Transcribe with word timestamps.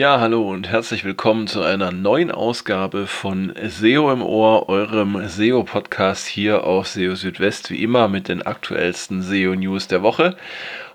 Ja, 0.00 0.18
hallo 0.18 0.50
und 0.50 0.70
herzlich 0.70 1.04
willkommen 1.04 1.46
zu 1.46 1.60
einer 1.60 1.92
neuen 1.92 2.30
Ausgabe 2.30 3.06
von 3.06 3.52
SEO 3.62 4.10
im 4.10 4.22
Ohr, 4.22 4.70
eurem 4.70 5.28
SEO-Podcast 5.28 6.26
hier 6.26 6.64
auf 6.64 6.88
SEO 6.88 7.14
Südwest, 7.16 7.68
wie 7.70 7.82
immer 7.82 8.08
mit 8.08 8.28
den 8.28 8.40
aktuellsten 8.40 9.20
SEO-News 9.20 9.88
der 9.88 10.02
Woche. 10.02 10.38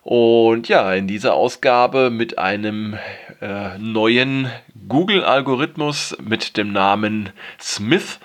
Und 0.01 0.69
ja, 0.69 0.91
in 0.95 1.05
dieser 1.05 1.35
Ausgabe 1.35 2.09
mit 2.09 2.39
einem 2.39 2.97
äh, 3.41 3.77
neuen 3.77 4.49
Google-Algorithmus 4.89 6.17
mit 6.19 6.57
dem 6.57 6.73
Namen 6.73 7.29
Smith. 7.61 8.17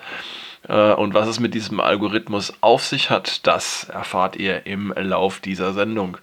Äh, 0.67 0.93
und 0.93 1.13
was 1.13 1.27
es 1.27 1.39
mit 1.39 1.53
diesem 1.53 1.79
Algorithmus 1.79 2.55
auf 2.61 2.83
sich 2.83 3.11
hat, 3.11 3.45
das 3.45 3.83
erfahrt 3.83 4.35
ihr 4.35 4.65
im 4.65 4.91
Lauf 4.97 5.41
dieser 5.41 5.73
Sendung. 5.73 6.17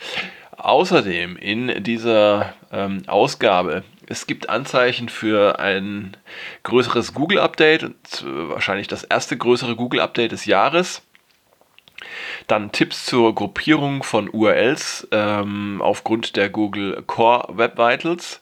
Außerdem 0.56 1.36
in 1.36 1.84
dieser 1.84 2.54
ähm, 2.72 3.02
Ausgabe, 3.06 3.84
es 4.10 4.26
gibt 4.26 4.48
Anzeichen 4.48 5.08
für 5.08 5.58
ein 5.58 6.16
größeres 6.62 7.12
Google-Update, 7.12 7.92
wahrscheinlich 8.24 8.88
das 8.88 9.04
erste 9.04 9.36
größere 9.36 9.76
Google-Update 9.76 10.32
des 10.32 10.46
Jahres. 10.46 11.02
Dann 12.46 12.72
Tipps 12.72 13.04
zur 13.04 13.34
Gruppierung 13.34 14.02
von 14.02 14.30
URLs 14.30 15.08
ähm, 15.10 15.82
aufgrund 15.82 16.36
der 16.36 16.48
Google 16.48 17.02
Core 17.06 17.58
Web 17.58 17.76
Vitals. 17.76 18.40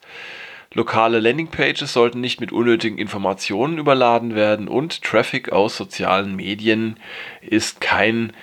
Lokale 0.72 1.20
Landingpages 1.20 1.92
sollten 1.92 2.20
nicht 2.20 2.40
mit 2.40 2.52
unnötigen 2.52 2.98
Informationen 2.98 3.78
überladen 3.78 4.34
werden 4.34 4.68
und 4.68 5.02
Traffic 5.02 5.50
aus 5.50 5.76
sozialen 5.76 6.36
Medien 6.36 7.00
ist 7.40 7.80
kein 7.80 8.34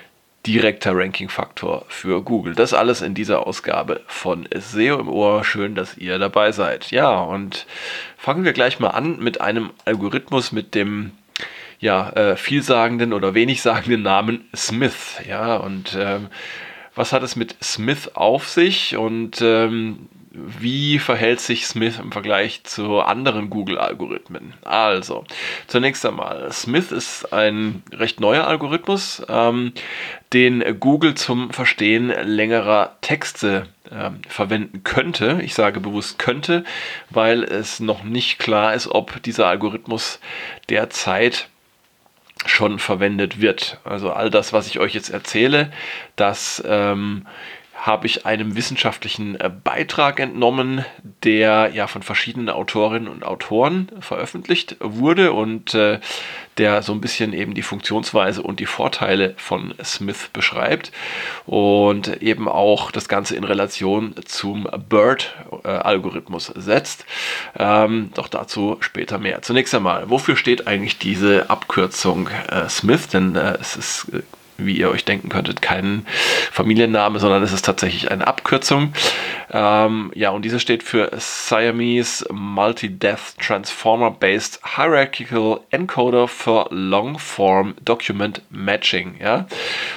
direkter 0.45 0.95
Ranking-Faktor 0.95 1.85
für 1.87 2.21
Google. 2.21 2.55
Das 2.55 2.73
alles 2.73 3.01
in 3.01 3.13
dieser 3.13 3.47
Ausgabe 3.47 4.01
von 4.07 4.47
SEO 4.53 4.99
im 4.99 5.07
Ohr. 5.07 5.43
Schön, 5.43 5.75
dass 5.75 5.97
ihr 5.97 6.19
dabei 6.19 6.51
seid. 6.51 6.91
Ja, 6.91 7.21
und 7.21 7.65
fangen 8.17 8.43
wir 8.43 8.53
gleich 8.53 8.79
mal 8.79 8.89
an 8.89 9.19
mit 9.19 9.39
einem 9.41 9.71
Algorithmus 9.85 10.51
mit 10.51 10.75
dem 10.75 11.11
ja, 11.79 12.09
äh, 12.11 12.35
vielsagenden 12.35 13.13
oder 13.13 13.33
wenigsagenden 13.33 14.01
Namen 14.01 14.47
Smith. 14.55 15.17
Ja, 15.27 15.55
und 15.57 15.97
ähm, 15.99 16.27
was 16.95 17.13
hat 17.13 17.23
es 17.23 17.35
mit 17.35 17.55
Smith 17.63 18.11
auf 18.13 18.47
sich 18.47 18.97
und 18.97 19.41
ähm, 19.41 20.09
wie 20.33 20.97
verhält 20.97 21.39
sich 21.39 21.67
Smith 21.67 21.99
im 21.99 22.11
Vergleich 22.11 22.63
zu 22.63 22.99
anderen 23.01 23.51
Google-Algorithmen? 23.51 24.53
Also, 24.63 25.25
zunächst 25.67 26.05
einmal, 26.05 26.51
Smith 26.51 26.91
ist 26.91 27.31
ein 27.31 27.83
recht 27.91 28.19
neuer 28.19 28.47
Algorithmus, 28.47 29.23
ähm, 29.29 29.73
den 30.33 30.79
Google 30.79 31.13
zum 31.13 31.51
Verstehen 31.51 32.09
längerer 32.09 32.97
Texte 33.01 33.67
äh, 33.91 34.09
verwenden 34.27 34.83
könnte. 34.83 35.39
Ich 35.43 35.53
sage 35.53 35.79
bewusst 35.79 36.17
könnte, 36.17 36.63
weil 37.11 37.43
es 37.43 37.79
noch 37.79 38.03
nicht 38.03 38.39
klar 38.39 38.73
ist, 38.73 38.87
ob 38.87 39.21
dieser 39.21 39.47
Algorithmus 39.47 40.19
derzeit 40.69 41.47
schon 42.45 42.79
verwendet 42.79 43.39
wird. 43.39 43.79
Also 43.83 44.11
all 44.11 44.29
das, 44.31 44.51
was 44.51 44.67
ich 44.67 44.79
euch 44.79 44.95
jetzt 44.95 45.09
erzähle, 45.09 45.71
das 46.15 46.61
ähm, 46.65 47.27
habe 47.83 48.07
ich 48.07 48.25
einem 48.25 48.55
wissenschaftlichen 48.55 49.37
äh, 49.41 49.51
Beitrag 49.61 50.21
entnommen, 50.21 50.85
der 51.25 51.71
ja 51.73 51.87
von 51.87 52.01
verschiedenen 52.01 52.49
Autorinnen 52.49 53.09
und 53.09 53.25
Autoren 53.25 53.89
veröffentlicht 53.99 54.77
wurde 54.79 55.33
und 55.33 55.73
äh, 55.73 55.99
der 56.57 56.81
so 56.81 56.93
ein 56.93 57.01
bisschen 57.01 57.33
eben 57.33 57.53
die 57.55 57.61
Funktionsweise 57.61 58.41
und 58.41 58.61
die 58.61 58.67
Vorteile 58.67 59.33
von 59.35 59.73
Smith 59.83 60.29
beschreibt 60.31 60.93
und 61.45 62.21
eben 62.21 62.47
auch 62.47 62.89
das 62.89 63.09
Ganze 63.09 63.35
in 63.35 63.43
Relation 63.43 64.15
zum 64.23 64.65
BERT-Algorithmus 64.87 66.53
setzt. 66.55 67.05
Ähm, 67.59 68.11
doch 68.13 68.29
dazu 68.29 68.77
später 68.79 69.17
mehr. 69.17 69.41
Zunächst 69.41 69.75
einmal, 69.75 70.09
wofür 70.09 70.37
steht 70.37 70.67
eigentlich 70.67 70.99
diese 70.99 71.49
Abkürzung 71.49 72.29
äh, 72.49 72.69
Smith? 72.69 73.09
Denn 73.09 73.35
äh, 73.35 73.57
es 73.59 73.75
ist 73.75 74.07
äh, 74.13 74.21
wie 74.57 74.77
ihr 74.77 74.89
euch 74.89 75.05
denken 75.05 75.29
könntet, 75.29 75.61
kein 75.61 76.05
Familienname, 76.51 77.19
sondern 77.19 77.43
es 77.43 77.53
ist 77.53 77.65
tatsächlich 77.65 78.11
eine 78.11 78.27
Abkürzung. 78.27 78.93
Ähm, 79.51 80.11
ja, 80.15 80.31
und 80.31 80.43
diese 80.43 80.59
steht 80.59 80.83
für 80.83 81.11
Siamese 81.17 82.25
Multi-Death 82.31 83.37
Transformer-Based 83.39 84.61
Hierarchical 84.75 85.59
Encoder 85.71 86.27
for 86.27 86.67
Long-Form 86.71 87.75
Document 87.83 88.41
Matching. 88.49 89.15
Ja? 89.19 89.47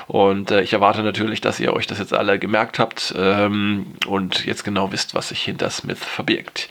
Und 0.07 0.51
äh, 0.51 0.63
ich 0.63 0.73
erwarte 0.73 1.03
natürlich, 1.03 1.41
dass 1.41 1.61
ihr 1.61 1.73
euch 1.73 1.87
das 1.87 1.99
jetzt 1.99 2.13
alle 2.15 2.39
gemerkt 2.39 2.79
habt 2.79 3.15
ähm, 3.17 3.87
und 4.07 4.45
jetzt 4.45 4.65
genau 4.65 4.93
wisst, 4.93 5.15
was 5.15 5.29
sich 5.29 5.43
hinter 5.43 5.71
Smith 5.71 6.05
verbirgt. 6.05 6.71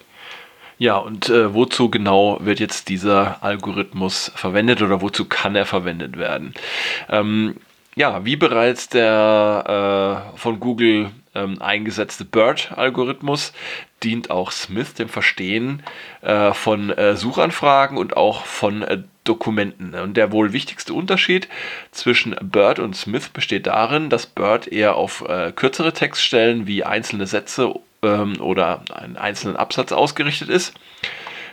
Ja, 0.78 0.98
und 0.98 1.30
äh, 1.30 1.54
wozu 1.54 1.90
genau 1.90 2.38
wird 2.42 2.60
jetzt 2.60 2.90
dieser 2.90 3.42
Algorithmus 3.44 4.32
verwendet 4.36 4.82
oder 4.82 5.02
wozu 5.02 5.26
kann 5.26 5.56
er 5.56 5.66
verwendet 5.66 6.18
werden? 6.18 6.54
Ähm, 7.10 7.56
ja, 7.96 8.26
wie 8.26 8.36
bereits 8.36 8.90
der 8.90 10.32
äh, 10.36 10.38
von 10.38 10.60
Google 10.60 11.12
ähm, 11.34 11.62
eingesetzte 11.62 12.26
BERT-Algorithmus 12.26 13.54
dient 14.04 14.30
auch 14.30 14.52
Smith 14.52 14.94
dem 14.94 15.10
Verstehen 15.10 15.84
äh, 16.22 16.54
von 16.54 16.90
äh, 16.92 17.16
Suchanfragen 17.16 17.98
und 17.98 18.18
auch 18.18 18.46
von 18.46 18.82
äh, 18.84 19.04
Dokumenten. 19.24 19.96
Und 19.96 20.18
der 20.18 20.32
wohl 20.32 20.54
wichtigste 20.54 20.94
Unterschied 20.94 21.48
zwischen 21.92 22.36
BERT 22.42 22.80
und 22.80 22.96
Smith 22.96 23.30
besteht 23.30 23.68
darin, 23.68 24.10
dass 24.10 24.28
BERT 24.28 24.68
eher 24.68 24.96
auf 24.96 25.28
äh, 25.28 25.52
kürzere 25.52 25.94
Textstellen 25.94 26.68
wie 26.68 26.84
einzelne 26.84 27.28
Sätze 27.28 27.74
ähm, 28.04 28.40
oder 28.40 28.84
einen 28.94 29.18
einzelnen 29.18 29.56
Absatz 29.56 29.92
ausgerichtet 29.92 30.50
ist. 30.50 30.74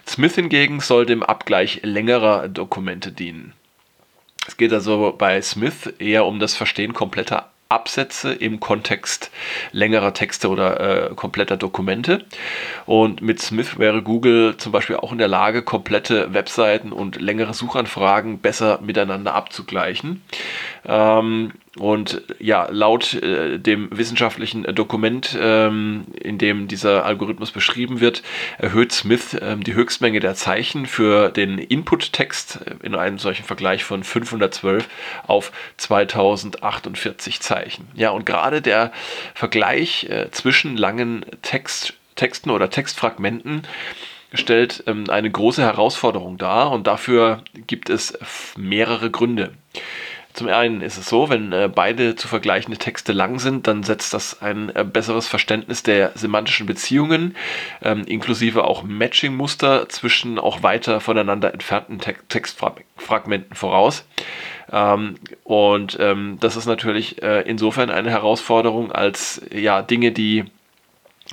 Smith 0.07 0.35
hingegen 0.35 0.81
soll 0.81 1.07
dem 1.07 1.23
Abgleich 1.23 1.81
längerer 1.83 2.49
Dokumente 2.49 3.13
dienen. 3.13 3.55
Es 4.47 4.57
geht 4.57 4.73
also 4.73 5.15
bei 5.17 5.41
Smith 5.41 5.93
eher 5.99 6.27
um 6.27 6.39
das 6.39 6.55
Verstehen 6.55 6.93
kompletter 6.93 7.51
Absätze 7.73 8.33
im 8.33 8.61
Kontext 8.61 9.31
längerer 9.73 10.13
Texte 10.13 10.49
oder 10.51 11.11
äh, 11.11 11.15
kompletter 11.15 11.57
Dokumente. 11.57 12.25
Und 12.85 13.23
mit 13.23 13.41
Smith 13.41 13.79
wäre 13.79 14.03
Google 14.03 14.57
zum 14.59 14.73
Beispiel 14.73 14.97
auch 14.97 15.11
in 15.11 15.19
der 15.19 15.29
Lage, 15.29 15.63
komplette 15.63 16.35
Webseiten 16.35 16.93
und 16.93 17.21
längere 17.21 17.55
Suchanfragen 17.55 18.41
besser 18.41 18.81
miteinander 18.83 19.35
abzugleichen. 19.35 20.23
Ähm, 20.85 21.53
und 21.79 22.21
ja, 22.39 22.69
laut 22.71 23.15
äh, 23.15 23.59
dem 23.59 23.89
wissenschaftlichen 23.97 24.65
Dokument, 24.75 25.37
ähm, 25.41 26.05
in 26.21 26.37
dem 26.37 26.69
dieser 26.69 27.07
Algorithmus 27.07 27.51
beschrieben 27.51 28.01
wird, 28.01 28.23
erhöht 28.59 28.93
Smith 28.93 29.39
ähm, 29.41 29.65
die 29.65 29.73
Höchstmenge 29.73 30.21
der 30.21 30.35
Zeichen 30.35 30.85
für 30.85 31.31
den 31.31 31.57
Input-Text 31.57 32.61
in 32.83 32.95
einem 32.95 33.19
solchen 33.19 33.45
Vergleich 33.45 33.85
von 33.85 34.05
512 34.05 34.87
auf 35.27 35.51
2048 35.79 37.41
Zeichen. 37.41 37.89
Ja, 37.95 38.11
und 38.11 38.27
gerade 38.27 38.61
der 38.61 38.93
Vergleich 39.35 40.05
äh, 40.11 40.31
zwischen 40.31 40.77
langen 40.77 41.25
Text, 41.41 41.95
Texten 42.17 42.51
oder 42.51 42.69
Textfragmenten 42.69 43.63
stellt 44.35 44.85
ähm, 44.87 45.05
eine 45.09 45.31
große 45.31 45.63
Herausforderung 45.63 46.37
dar 46.37 46.71
und 46.71 46.87
dafür 46.87 47.43
gibt 47.67 47.89
es 47.89 48.19
mehrere 48.59 49.11
Gründe. 49.11 49.53
Zum 50.35 50.49
einen 50.49 50.81
ist 50.81 50.97
es 50.97 51.09
so, 51.09 51.29
wenn 51.29 51.53
äh, 51.53 51.71
beide 51.73 52.17
zu 52.17 52.27
vergleichende 52.27 52.79
Texte 52.79 53.13
lang 53.13 53.39
sind, 53.39 53.67
dann 53.67 53.83
setzt 53.83 54.15
das 54.15 54.41
ein 54.41 54.75
äh, 54.75 54.85
besseres 54.85 55.29
Verständnis 55.29 55.83
der 55.83 56.13
semantischen 56.15 56.67
Beziehungen, 56.67 57.37
ähm, 57.83 58.05
inklusive 58.07 58.65
auch 58.65 58.83
Matching-Muster 58.83 59.89
zwischen 59.91 60.39
auch 60.39 60.63
weiter 60.63 61.01
voneinander 61.01 61.53
entfernten 61.53 61.99
Te 61.99 62.15
Textfragmenten 62.29 63.55
voraus. 63.55 64.07
Ähm, 64.73 65.17
und 65.45 65.99
ähm, 66.01 66.39
das 66.41 66.57
ist 66.57 66.67
natürlich 66.67 67.23
äh, 67.23 67.43
insofern 67.43 67.91
eine 67.91 68.11
Herausforderung, 68.11 68.91
als 68.91 69.43
ja 69.53 69.83
Dinge, 69.83 70.13
die 70.13 70.45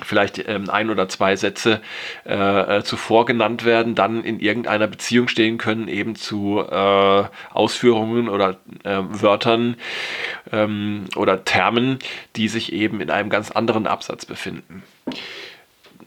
vielleicht 0.04 0.48
ähm, 0.48 0.70
ein 0.70 0.90
oder 0.90 1.08
zwei 1.08 1.36
Sätze 1.36 1.80
äh, 2.26 2.78
äh, 2.78 2.82
zuvor 2.84 3.26
genannt 3.26 3.64
werden, 3.64 3.94
dann 3.94 4.24
in 4.24 4.40
irgendeiner 4.40 4.86
Beziehung 4.86 5.28
stehen 5.28 5.58
können, 5.58 5.88
eben 5.88 6.14
zu 6.14 6.60
äh, 6.60 7.24
Ausführungen 7.50 8.28
oder 8.28 8.56
äh, 8.84 8.98
Wörtern 9.08 9.76
ähm, 10.52 11.04
oder 11.16 11.44
Termen, 11.44 11.98
die 12.36 12.48
sich 12.48 12.72
eben 12.72 13.00
in 13.00 13.10
einem 13.10 13.30
ganz 13.30 13.50
anderen 13.50 13.86
Absatz 13.86 14.26
befinden. 14.26 14.82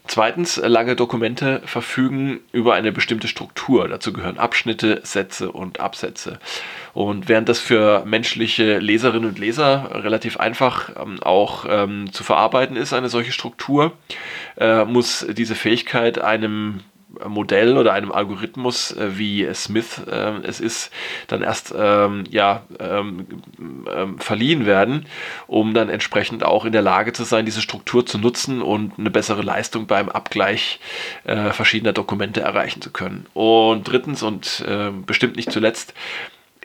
Zweitens, 0.06 0.58
lange 0.58 0.98
Dokumente 0.98 1.62
verfügen 1.66 2.42
über 2.52 2.74
eine 2.74 2.92
bestimmte 2.92 3.30
Struktur. 3.30 3.88
Dazu 3.88 4.12
gehören 4.12 4.38
Abschnitte, 4.38 5.00
Sätze 5.04 5.52
und 5.52 5.80
Absätze. 5.80 6.40
Und 6.94 7.30
während 7.30 7.48
das 7.48 7.60
für 7.60 8.04
menschliche 8.06 8.80
Leserinnen 8.80 9.30
und 9.30 9.40
Leser 9.40 9.90
relativ 10.04 10.38
einfach 10.38 10.92
ähm, 11.02 11.24
auch 11.24 11.66
ähm, 11.70 12.12
zu 12.12 12.24
verarbeiten 12.24 12.76
ist, 12.76 12.92
eine 12.92 13.08
solche 13.08 13.32
Struktur, 13.32 13.94
äh, 14.58 14.84
muss 14.84 15.26
diese 15.32 15.56
Fähigkeit 15.56 16.20
einem 16.20 16.82
Modell 17.28 17.78
oder 17.78 17.94
einem 17.94 18.12
Algorithmus 18.12 18.92
äh, 18.92 19.18
wie 19.18 19.48
Smith 19.54 20.02
äh, 20.10 20.34
es 20.44 20.60
ist, 20.60 20.92
dann 21.28 21.42
erst 21.42 21.74
ähm, 21.78 22.24
ja, 22.30 22.64
ähm, 22.80 23.28
ähm, 23.94 24.20
verliehen 24.20 24.66
werden, 24.66 25.06
um 25.48 25.74
dann 25.74 25.90
entsprechend 25.90 26.44
auch 26.44 26.66
in 26.66 26.72
der 26.72 26.82
Lage 26.82 27.14
zu 27.14 27.24
sein, 27.24 27.46
diese 27.46 27.62
Struktur 27.62 28.06
zu 28.06 28.18
nutzen 28.18 28.62
und 28.62 28.98
eine 28.98 29.12
bessere 29.12 29.42
Leistung 29.42 29.88
beim 29.88 30.10
Abgleich 30.10 30.80
äh, 31.24 31.52
verschiedener 31.52 31.94
Dokumente 31.94 32.42
erreichen 32.42 32.82
zu 32.82 32.92
können. 32.92 33.26
Und 33.34 33.84
drittens 33.84 34.24
und 34.24 34.64
äh, 34.68 34.90
bestimmt 35.06 35.36
nicht 35.36 35.52
zuletzt 35.52 35.94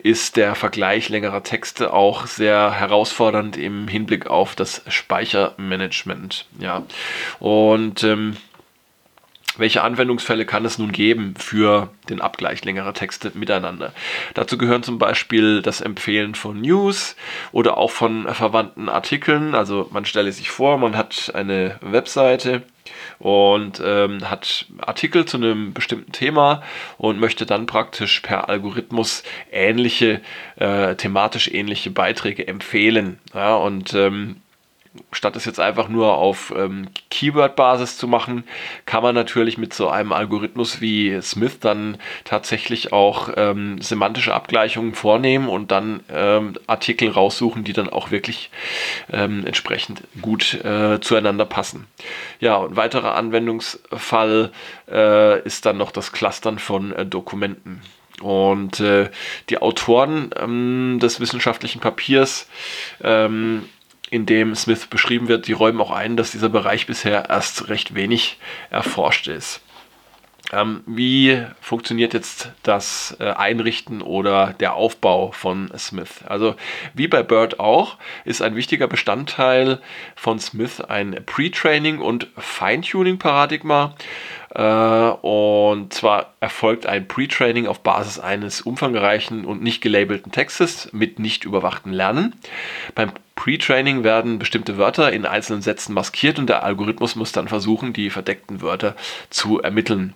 ist 0.03 0.37
der 0.37 0.55
Vergleich 0.55 1.09
längerer 1.09 1.43
Texte 1.43 1.93
auch 1.93 2.25
sehr 2.25 2.71
herausfordernd 2.71 3.57
im 3.57 3.87
Hinblick 3.87 4.27
auf 4.27 4.55
das 4.55 4.81
Speichermanagement. 4.87 6.45
Ja. 6.59 6.83
Und 7.39 8.03
ähm, 8.03 8.37
welche 9.59 9.83
Anwendungsfälle 9.83 10.45
kann 10.45 10.65
es 10.65 10.77
nun 10.77 10.91
geben 10.91 11.35
für 11.37 11.89
den 12.09 12.21
Abgleich 12.21 12.63
längerer 12.65 12.93
Texte 12.93 13.31
miteinander? 13.35 13.93
Dazu 14.33 14.57
gehören 14.57 14.83
zum 14.83 14.97
Beispiel 14.97 15.61
das 15.61 15.81
Empfehlen 15.81 16.35
von 16.35 16.61
News 16.61 17.15
oder 17.51 17.77
auch 17.77 17.91
von 17.91 18.27
verwandten 18.33 18.89
Artikeln. 18.89 19.55
Also 19.55 19.87
man 19.91 20.05
stelle 20.05 20.31
sich 20.31 20.49
vor, 20.49 20.77
man 20.77 20.97
hat 20.97 21.31
eine 21.35 21.77
Webseite 21.81 22.63
und 23.19 23.81
ähm, 23.85 24.29
hat 24.29 24.65
Artikel 24.79 25.25
zu 25.25 25.37
einem 25.37 25.73
bestimmten 25.73 26.11
Thema 26.11 26.63
und 26.97 27.19
möchte 27.19 27.45
dann 27.45 27.65
praktisch 27.65 28.21
per 28.21 28.49
Algorithmus 28.49 29.23
ähnliche, 29.51 30.21
äh, 30.55 30.95
thematisch 30.95 31.49
ähnliche 31.49 31.91
Beiträge 31.91 32.47
empfehlen. 32.47 33.19
Ja, 33.33 33.55
und 33.55 33.93
ähm, 33.93 34.37
statt 35.11 35.35
es 35.35 35.45
jetzt 35.45 35.59
einfach 35.59 35.87
nur 35.87 36.17
auf 36.17 36.53
ähm, 36.55 36.87
Keyword-Basis 37.11 37.97
zu 37.97 38.07
machen, 38.07 38.43
kann 38.85 39.03
man 39.03 39.13
natürlich 39.13 39.57
mit 39.57 39.73
so 39.73 39.87
einem 39.87 40.11
Algorithmus 40.11 40.81
wie 40.81 41.21
Smith 41.21 41.59
dann 41.59 41.97
tatsächlich 42.23 42.91
auch 42.91 43.29
ähm, 43.35 43.81
semantische 43.81 44.33
Abgleichungen 44.33 44.95
vornehmen 44.95 45.47
und 45.47 45.71
dann 45.71 46.01
ähm, 46.11 46.55
Artikel 46.67 47.09
raussuchen, 47.09 47.63
die 47.63 47.73
dann 47.73 47.89
auch 47.89 48.11
wirklich 48.11 48.49
ähm, 49.11 49.45
entsprechend 49.45 50.03
gut 50.21 50.53
äh, 50.63 50.99
zueinander 51.01 51.45
passen. 51.45 51.85
Ja, 52.39 52.63
ein 52.63 52.75
weiterer 52.75 53.15
Anwendungsfall 53.15 54.51
äh, 54.89 55.41
ist 55.43 55.65
dann 55.65 55.77
noch 55.77 55.91
das 55.91 56.11
Clustern 56.11 56.57
von 56.57 56.93
äh, 56.93 57.05
Dokumenten. 57.05 57.81
Und 58.21 58.81
äh, 58.81 59.09
die 59.49 59.59
Autoren 59.59 60.31
ähm, 60.37 60.99
des 61.01 61.21
wissenschaftlichen 61.21 61.79
Papiers 61.79 62.49
ähm, 63.01 63.69
in 64.09 64.25
dem 64.25 64.55
Smith 64.55 64.87
beschrieben 64.87 65.27
wird, 65.27 65.47
die 65.47 65.53
räumen 65.53 65.81
auch 65.81 65.91
ein, 65.91 66.17
dass 66.17 66.31
dieser 66.31 66.49
Bereich 66.49 66.87
bisher 66.87 67.29
erst 67.29 67.69
recht 67.69 67.95
wenig 67.95 68.37
erforscht 68.69 69.27
ist. 69.27 69.61
Ähm, 70.51 70.81
wie 70.87 71.43
funktioniert 71.61 72.13
jetzt 72.13 72.51
das 72.63 73.15
äh, 73.19 73.25
Einrichten 73.25 74.01
oder 74.01 74.55
der 74.59 74.73
Aufbau 74.73 75.31
von 75.31 75.71
Smith? 75.77 76.23
Also 76.25 76.55
wie 76.95 77.07
bei 77.07 77.21
Bird 77.21 77.59
auch 77.59 77.97
ist 78.25 78.41
ein 78.41 78.55
wichtiger 78.55 78.87
Bestandteil 78.87 79.79
von 80.15 80.39
Smith 80.39 80.81
ein 80.81 81.21
Pre-Training 81.25 81.99
und 81.99 82.27
Feintuning-Paradigma. 82.37 83.95
Äh, 84.53 84.61
und 84.61 85.93
zwar 85.93 86.33
erfolgt 86.39 86.85
ein 86.85 87.07
Pre-Training 87.07 87.67
auf 87.67 87.81
Basis 87.81 88.19
eines 88.19 88.61
umfangreichen 88.61 89.45
und 89.45 89.61
nicht 89.61 89.81
gelabelten 89.81 90.31
Textes 90.31 90.89
mit 90.91 91.19
nicht 91.19 91.45
überwachten 91.45 91.93
Lernen. 91.93 92.35
Beim 92.95 93.11
Pre-Training 93.35 94.03
werden 94.03 94.39
bestimmte 94.39 94.77
Wörter 94.77 95.11
in 95.13 95.25
einzelnen 95.25 95.61
Sätzen 95.61 95.93
maskiert 95.93 96.39
und 96.39 96.47
der 96.47 96.63
Algorithmus 96.63 97.15
muss 97.15 97.31
dann 97.31 97.47
versuchen, 97.47 97.93
die 97.93 98.09
verdeckten 98.09 98.61
Wörter 98.61 98.95
zu 99.29 99.61
ermitteln. 99.61 100.13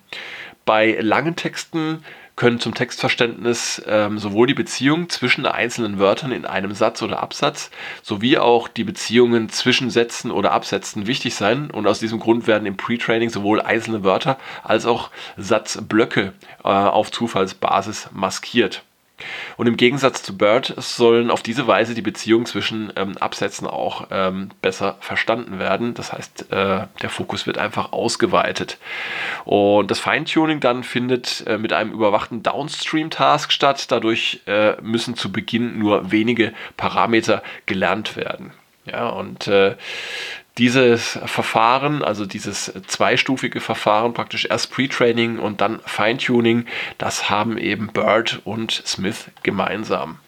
Bei 0.65 0.97
langen 0.99 1.35
Texten 1.35 2.03
können 2.35 2.59
zum 2.59 2.73
Textverständnis 2.73 3.81
ähm, 3.85 4.17
sowohl 4.17 4.47
die 4.47 4.53
Beziehung 4.53 5.09
zwischen 5.09 5.45
einzelnen 5.45 5.99
Wörtern 5.99 6.31
in 6.31 6.45
einem 6.45 6.73
Satz 6.73 7.01
oder 7.01 7.21
Absatz 7.21 7.69
sowie 8.01 8.37
auch 8.37 8.67
die 8.67 8.83
Beziehungen 8.83 9.49
zwischen 9.49 9.89
Sätzen 9.89 10.31
oder 10.31 10.51
Absätzen 10.51 11.05
wichtig 11.05 11.35
sein. 11.35 11.69
Und 11.69 11.85
aus 11.87 11.99
diesem 11.99 12.19
Grund 12.19 12.47
werden 12.47 12.65
im 12.65 12.77
Pre-Training 12.77 13.29
sowohl 13.29 13.61
einzelne 13.61 14.03
Wörter 14.03 14.37
als 14.63 14.85
auch 14.85 15.11
Satzblöcke 15.37 16.33
äh, 16.63 16.67
auf 16.67 17.11
Zufallsbasis 17.11 18.09
maskiert. 18.11 18.83
Und 19.57 19.67
im 19.67 19.77
Gegensatz 19.77 20.23
zu 20.23 20.37
Bird 20.37 20.73
sollen 20.77 21.31
auf 21.31 21.43
diese 21.43 21.67
Weise 21.67 21.93
die 21.93 22.01
Beziehungen 22.01 22.45
zwischen 22.45 22.91
ähm, 22.95 23.17
Absätzen 23.17 23.67
auch 23.67 24.07
ähm, 24.11 24.49
besser 24.61 24.97
verstanden 24.99 25.59
werden. 25.59 25.93
Das 25.93 26.13
heißt, 26.13 26.51
äh, 26.51 26.87
der 27.01 27.09
Fokus 27.09 27.47
wird 27.47 27.57
einfach 27.57 27.91
ausgeweitet. 27.91 28.77
Und 29.45 29.91
das 29.91 29.99
Feintuning 29.99 30.59
dann 30.59 30.83
findet 30.83 31.45
äh, 31.47 31.57
mit 31.57 31.73
einem 31.73 31.91
überwachten 31.91 32.43
Downstream-Task 32.43 33.51
statt. 33.51 33.91
Dadurch 33.91 34.41
äh, 34.47 34.81
müssen 34.81 35.15
zu 35.15 35.31
Beginn 35.31 35.79
nur 35.79 36.11
wenige 36.11 36.53
Parameter 36.77 37.43
gelernt 37.65 38.15
werden. 38.15 38.51
Ja, 38.85 39.07
und 39.09 39.47
äh, 39.47 39.75
dieses 40.57 41.19
Verfahren, 41.25 42.03
also 42.03 42.25
dieses 42.25 42.71
zweistufige 42.87 43.59
Verfahren, 43.59 44.13
praktisch 44.13 44.45
erst 44.45 44.71
Pre-Training 44.71 45.39
und 45.39 45.61
dann 45.61 45.79
Feintuning, 45.85 46.65
das 46.97 47.29
haben 47.29 47.57
eben 47.57 47.87
Bird 47.87 48.41
und 48.43 48.71
Smith 48.71 49.31
gemeinsam. 49.41 50.19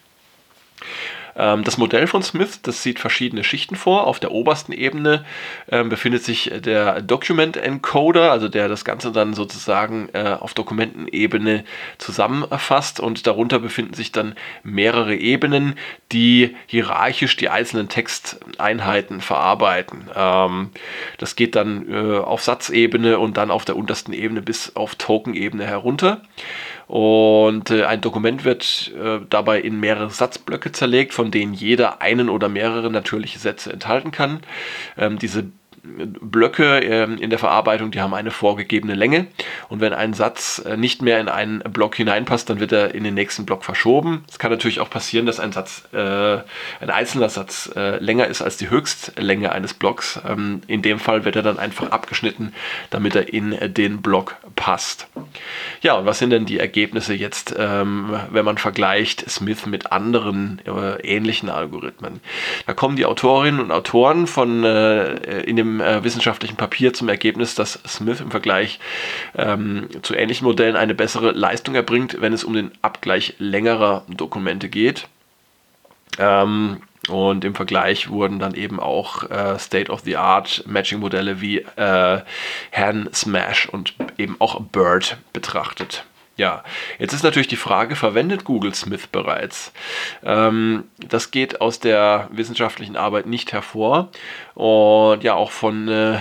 Ähm, 1.38 1.64
das 1.64 1.78
Modell 1.78 2.08
von 2.08 2.24
Smith, 2.24 2.62
das 2.62 2.82
sieht 2.82 3.00
verschiedene 3.00 3.44
Schichten 3.44 3.76
vor. 3.76 4.08
Auf 4.08 4.20
der 4.20 4.32
obersten 4.32 4.72
Ebene 4.72 5.26
ähm, 5.70 5.90
befindet 5.90 6.24
sich 6.24 6.52
der 6.64 7.02
Document 7.02 7.58
Encoder, 7.58 8.32
also 8.32 8.48
der 8.48 8.70
das 8.70 8.86
Ganze 8.86 9.12
dann 9.12 9.34
sozusagen 9.34 10.10
äh, 10.14 10.38
auf 10.40 10.54
Dokumentenebene 10.54 11.66
zusammenfasst 11.98 13.00
und 13.00 13.28
darunter 13.28 13.60
befinden 13.60 13.94
sich 13.94 14.12
dann 14.12 14.36
mehrere 14.64 15.16
Ebenen, 15.16 15.76
die 16.12 16.56
hierarchisch 16.68 17.36
die 17.36 17.50
einzelnen 17.50 17.90
Texteinheiten 17.90 19.20
verarbeiten. 19.20 20.10
Ähm, 20.16 20.70
das 21.18 21.36
geht 21.36 21.56
dann 21.56 21.92
äh, 21.92 22.18
auf 22.20 22.42
Satzebene 22.44 23.20
und 23.20 23.38
dann 23.38 23.52
auf 23.52 23.66
der 23.66 23.76
untersten 23.76 24.14
Ebene 24.14 24.42
bis 24.42 24.76
auf 24.76 24.96
Token-Ebene 24.96 25.66
herunter. 25.66 26.22
Und 26.88 27.72
äh, 27.72 27.86
ein 27.86 28.02
Dokument 28.02 28.46
wird 28.46 28.94
dabei 29.30 29.60
in 29.60 29.80
mehrere 29.80 30.10
Satzblöcke 30.10 30.72
zerlegt, 30.72 31.14
von 31.14 31.25
denen 31.31 31.54
jeder 31.54 32.01
einen 32.01 32.30
oder 32.30 32.50
mehrere 32.50 32.89
natürliche 32.89 33.39
Sätze 33.39 33.72
enthalten 33.72 34.12
kann. 34.12 34.42
Ähm, 34.98 35.19
diese 35.19 35.45
Blöcke 36.22 36.80
ähm, 36.80 37.18
in 37.18 37.30
der 37.30 37.40
Verarbeitung, 37.40 37.92
die 37.92 38.02
haben 38.02 38.14
eine 38.14 38.32
vorgegebene 38.32 38.96
Länge. 38.96 39.28
Und 39.70 39.82
wenn 39.82 39.94
ein 39.94 40.14
Satz 40.14 40.62
äh, 40.66 40.78
nicht 40.78 41.01
mehr 41.01 41.20
in 41.20 41.30
einen 41.30 41.60
Block 41.60 41.96
hineinpasst, 41.96 42.50
dann 42.50 42.60
wird 42.60 42.72
er 42.72 42.96
in 42.96 43.04
den 43.04 43.13
nächsten 43.13 43.46
Block 43.46 43.63
verschoben. 43.63 44.24
Es 44.30 44.39
kann 44.39 44.51
natürlich 44.51 44.80
auch 44.80 44.89
passieren, 44.89 45.25
dass 45.25 45.39
ein 45.39 45.51
Satz, 45.51 45.84
äh, 45.94 46.38
ein 46.80 46.89
einzelner 46.89 47.30
Satz 47.30 47.72
äh, 47.75 47.98
länger 47.98 48.27
ist 48.27 48.42
als 48.42 48.58
die 48.58 48.70
Höchstlänge 48.70 49.51
eines 49.51 49.74
Blocks. 49.74 50.20
Ähm, 50.27 50.62
in 50.68 50.82
dem 50.82 51.00
Fall 51.00 51.25
wird 51.25 51.36
er 51.36 51.44
dann 51.44 51.60
einfach 51.60 51.92
abgeschnitten, 51.92 52.54
damit 52.89 53.15
er 53.15 53.32
in 53.32 53.58
den 53.74 54.01
Block 54.01 54.36
passt. 54.56 55.08
Ja, 55.82 55.94
und 55.96 56.06
was 56.06 56.20
sind 56.20 56.32
denn 56.32 56.46
die 56.46 56.60
Ergebnisse 56.60 57.13
jetzt, 57.13 57.56
ähm, 57.58 58.20
wenn 58.32 58.46
man 58.46 58.58
vergleicht 58.58 59.30
Smith 59.30 59.65
mit 59.65 59.92
anderen 59.92 60.62
ähnlichen 61.04 61.50
Algorithmen? 61.50 62.20
Da 62.65 62.74
kommen 62.74 62.96
die 62.96 63.06
Autorinnen 63.06 63.60
und 63.60 63.72
Autoren 63.72 64.27
von 64.27 64.63
in 64.63 65.56
dem 65.56 65.75
äh, 65.82 66.03
wissenschaftlichen 66.03 66.55
Papier 66.55 66.94
zum 66.94 67.10
Ergebnis, 67.10 67.55
dass 67.55 67.79
Smith 67.88 68.22
im 68.22 68.32
Vergleich 68.32 68.79
ähm, 69.36 69.88
zu 70.01 70.15
ähnlichen 70.15 70.46
Modellen 70.46 70.75
eine 70.75 70.96
bessere 70.96 71.32
Leistung 71.32 71.75
erbringt, 71.75 72.22
wenn 72.22 72.34
es 72.34 72.44
um 72.44 72.53
den 72.53 72.72
Abgleich 72.82 73.36
längerer 73.38 74.03
Dokumente 74.08 74.70
geht. 74.70 75.08
Ähm, 76.17 76.82
und 77.10 77.46
im 77.46 77.53
Vergleich 77.53 78.10
wurden 78.10 78.39
dann 78.39 78.55
eben 78.55 78.79
auch 78.79 79.29
äh, 79.29 79.60
State-of-the-Art 79.60 80.63
Matching-Modelle 80.65 81.39
wie 81.39 81.60
äh, 81.60 82.22
Han, 82.74 83.10
Smash 83.13 83.70
und 83.70 83.94
eben 84.17 84.38
auch 84.39 84.60
Bird 84.60 85.17
betrachtet. 85.32 86.05
Ja, 86.38 86.63
jetzt 87.00 87.13
ist 87.13 87.24
natürlich 87.24 87.48
die 87.48 87.56
Frage, 87.56 87.96
verwendet 87.96 88.44
Google 88.44 88.74
Smith 88.75 89.08
bereits? 89.08 89.72
Ähm, 90.24 90.84
das 90.98 91.32
geht 91.32 91.62
aus 91.62 91.80
der 91.80 92.27
wissenschaftlichen 92.32 92.98
Arbeit 92.98 93.25
nicht 93.25 93.54
hervor 93.54 94.10
und 94.54 95.24
ja 95.24 95.34
auch 95.34 95.51
von 95.51 95.88
äh, 95.88 96.20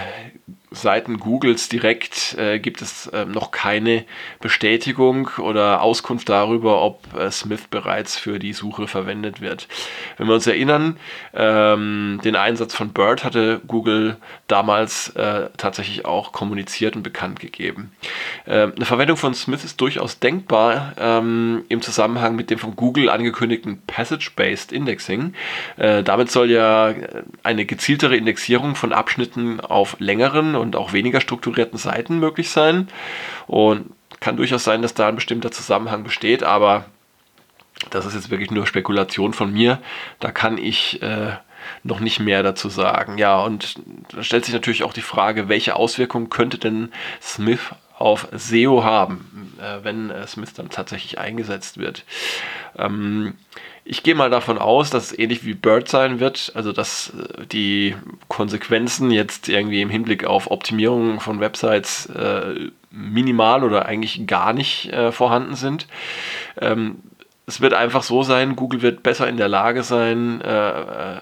Seiten 0.75 1.19
Googles 1.19 1.69
direkt 1.69 2.37
äh, 2.39 2.59
gibt 2.59 2.83
es 2.83 3.07
äh, 3.09 3.25
noch 3.25 3.51
keine 3.51 4.05
Bestätigung 4.41 5.31
oder 5.39 5.83
Auskunft 5.83 6.29
darüber, 6.29 6.83
ob 6.83 7.15
äh, 7.15 7.31
Smith 7.31 7.69
bereits 7.71 8.17
für 8.17 8.39
die 8.39 8.53
Suche 8.53 8.87
verwendet 8.87 9.41
wird. 9.41 9.69
Wenn 10.17 10.27
wir 10.27 10.35
uns 10.35 10.47
erinnern, 10.47 10.97
ähm, 11.33 12.21
den 12.25 12.37
Einsatz 12.37 12.75
von 12.75 12.91
Bird 12.91 13.25
hatte 13.25 13.61
Google 13.67 14.17
damals 14.49 15.11
äh, 15.11 15.49
tatsächlich 15.57 16.05
auch 16.05 16.33
kommuniziert 16.33 16.97
und 16.97 17.03
bekannt 17.03 17.41
gegeben. 17.41 17.93
Äh, 18.47 18.69
eine 18.75 18.85
Verwendung 18.85 19.17
von 19.17 19.35
Smith 19.35 19.65
ist 19.65 19.81
durchaus 19.81 20.19
denkbar 20.19 20.95
ähm, 20.99 21.65
im 21.69 21.83
Zusammenhang 21.83 22.37
mit 22.37 22.51
dem 22.51 22.59
von 22.59 22.77
Google 22.77 23.09
angekündigten 23.09 23.83
Passage-Based 23.87 24.73
Indexing. 24.73 25.35
Äh, 25.77 26.03
damit 26.03 26.31
soll 26.31 26.51
ja 26.51 26.95
eine 27.43 27.65
gezieltere 27.65 28.17
Indexierung 28.17 28.75
von 28.75 28.93
Abschnitten 28.93 29.61
auf 29.61 29.97
längeren 29.99 30.55
und 30.65 30.77
auch 30.77 30.93
weniger 30.93 31.21
strukturierten 31.21 31.79
Seiten 31.79 32.19
möglich 32.19 32.51
sein. 32.51 32.89
Und 33.47 33.91
kann 34.21 34.37
durchaus 34.37 34.65
sein, 34.65 34.83
dass 34.83 34.95
da 34.95 35.09
ein 35.09 35.15
bestimmter 35.15 35.51
Zusammenhang 35.51 36.03
besteht, 36.03 36.43
aber 36.43 36.87
das 37.91 38.07
ist 38.07 38.15
jetzt 38.15 38.31
wirklich 38.31 38.51
nur 38.51 38.67
Spekulation 38.67 39.35
von 39.35 39.53
mir. 39.53 39.81
Da 40.19 40.31
kann 40.31 40.57
ich 40.57 41.03
äh, 41.03 41.33
noch 41.83 42.01
nicht 42.01 42.21
mehr 42.21 42.43
dazu 42.43 42.69
sagen. 42.69 43.19
Ja, 43.19 43.41
und 43.41 43.75
da 44.11 44.23
stellt 44.23 44.45
sich 44.45 44.55
natürlich 44.55 44.83
auch 44.83 44.93
die 44.93 45.03
Frage, 45.03 45.49
welche 45.49 45.77
Auswirkungen 45.77 46.31
könnte 46.31 46.59
denn 46.59 46.91
Smith 47.21 47.75
auf 47.99 48.29
SEO 48.33 48.83
haben, 48.83 49.55
äh, 49.61 49.85
wenn 49.85 50.11
äh, 50.11 50.27
Smith 50.27 50.55
dann 50.55 50.71
tatsächlich 50.71 51.19
eingesetzt 51.19 51.79
wird. 51.79 52.05
Ähm, 52.77 53.35
ich 53.85 54.03
gehe 54.03 54.15
mal 54.15 54.31
davon 54.31 54.59
aus, 54.59 54.91
dass 54.91 55.13
es 55.13 55.19
ähnlich 55.19 55.45
wie 55.45 55.55
Bird 55.55 55.89
sein 55.89 56.19
wird, 56.19 56.53
also 56.55 56.73
dass 56.73 57.11
äh, 57.11 57.47
die 57.47 57.95
Konsequenzen 58.29 59.11
jetzt 59.11 59.49
irgendwie 59.49 59.83
im 59.83 59.91
Hinblick 59.91 60.25
auf 60.25 60.51
Optimierung 60.51 61.21
von 61.21 61.41
Websites 61.41 62.07
äh, 62.07 62.71
minimal 62.91 63.65
oder 63.65 63.87
eigentlich 63.87 64.27
gar 64.27 64.53
nicht 64.53 64.93
äh, 64.93 65.13
vorhanden 65.13 65.55
sind. 65.55 65.87
Ähm, 66.61 66.97
es 67.47 67.61
wird 67.61 67.75
einfach 67.75 68.03
so 68.03 68.23
sein, 68.23 68.57
Google 68.57 68.81
wird 68.81 69.03
besser 69.03 69.29
in 69.29 69.37
der 69.37 69.49
Lage 69.49 69.83
sein, 69.83 70.41
äh, 70.41 71.17
äh, 71.17 71.21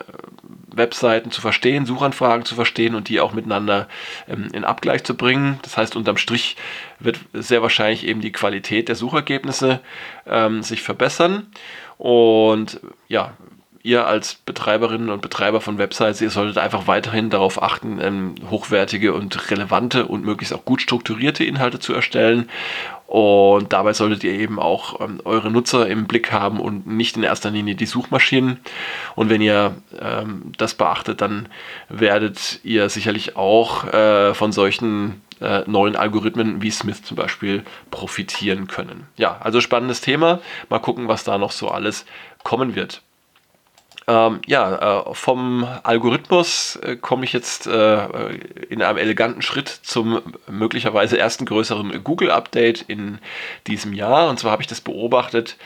Webseiten 0.74 1.30
zu 1.30 1.40
verstehen, 1.40 1.84
Suchanfragen 1.84 2.44
zu 2.44 2.54
verstehen 2.54 2.94
und 2.94 3.08
die 3.08 3.20
auch 3.20 3.32
miteinander 3.32 3.88
ähm, 4.28 4.48
in 4.52 4.64
Abgleich 4.64 5.02
zu 5.04 5.16
bringen. 5.16 5.58
Das 5.62 5.76
heißt, 5.76 5.96
unterm 5.96 6.16
Strich 6.16 6.56
wird 7.00 7.18
sehr 7.32 7.60
wahrscheinlich 7.60 8.06
eben 8.06 8.20
die 8.20 8.32
Qualität 8.32 8.88
der 8.88 8.94
Suchergebnisse 8.94 9.80
ähm, 10.26 10.62
sich 10.62 10.82
verbessern. 10.82 11.48
Und 12.02 12.80
ja, 13.06 13.34
ihr 13.84 14.08
als 14.08 14.34
Betreiberinnen 14.34 15.08
und 15.08 15.22
Betreiber 15.22 15.60
von 15.60 15.78
Websites, 15.78 16.20
ihr 16.20 16.30
solltet 16.30 16.58
einfach 16.58 16.88
weiterhin 16.88 17.30
darauf 17.30 17.62
achten, 17.62 18.00
ähm, 18.00 18.34
hochwertige 18.50 19.12
und 19.14 19.52
relevante 19.52 20.06
und 20.06 20.24
möglichst 20.24 20.52
auch 20.52 20.64
gut 20.64 20.82
strukturierte 20.82 21.44
Inhalte 21.44 21.78
zu 21.78 21.94
erstellen. 21.94 22.50
Und 23.12 23.74
dabei 23.74 23.92
solltet 23.92 24.24
ihr 24.24 24.32
eben 24.32 24.58
auch 24.58 24.98
ähm, 25.02 25.20
eure 25.24 25.50
Nutzer 25.50 25.86
im 25.86 26.06
Blick 26.06 26.32
haben 26.32 26.58
und 26.58 26.86
nicht 26.86 27.14
in 27.14 27.22
erster 27.22 27.50
Linie 27.50 27.74
die 27.74 27.84
Suchmaschinen. 27.84 28.60
Und 29.16 29.28
wenn 29.28 29.42
ihr 29.42 29.74
ähm, 30.00 30.52
das 30.56 30.72
beachtet, 30.72 31.20
dann 31.20 31.50
werdet 31.90 32.60
ihr 32.64 32.88
sicherlich 32.88 33.36
auch 33.36 33.84
äh, 33.84 34.32
von 34.32 34.50
solchen 34.50 35.20
äh, 35.42 35.60
neuen 35.66 35.94
Algorithmen 35.94 36.62
wie 36.62 36.70
Smith 36.70 37.02
zum 37.02 37.18
Beispiel 37.18 37.64
profitieren 37.90 38.66
können. 38.66 39.06
Ja, 39.18 39.36
also 39.40 39.60
spannendes 39.60 40.00
Thema. 40.00 40.40
Mal 40.70 40.78
gucken, 40.78 41.06
was 41.06 41.22
da 41.22 41.36
noch 41.36 41.52
so 41.52 41.68
alles 41.68 42.06
kommen 42.44 42.76
wird. 42.76 43.02
Ähm, 44.08 44.40
ja, 44.46 45.02
äh, 45.02 45.14
vom 45.14 45.66
Algorithmus 45.82 46.76
äh, 46.76 46.96
komme 46.96 47.24
ich 47.24 47.32
jetzt 47.32 47.66
äh, 47.66 48.34
in 48.68 48.82
einem 48.82 48.98
eleganten 48.98 49.42
Schritt 49.42 49.68
zum 49.68 50.20
möglicherweise 50.48 51.18
ersten 51.18 51.44
größeren 51.44 52.02
Google-Update 52.02 52.82
in 52.88 53.18
diesem 53.66 53.92
Jahr. 53.92 54.28
Und 54.28 54.38
zwar 54.38 54.52
habe 54.52 54.62
ich 54.62 54.68
das 54.68 54.80
beobachtet 54.80 55.56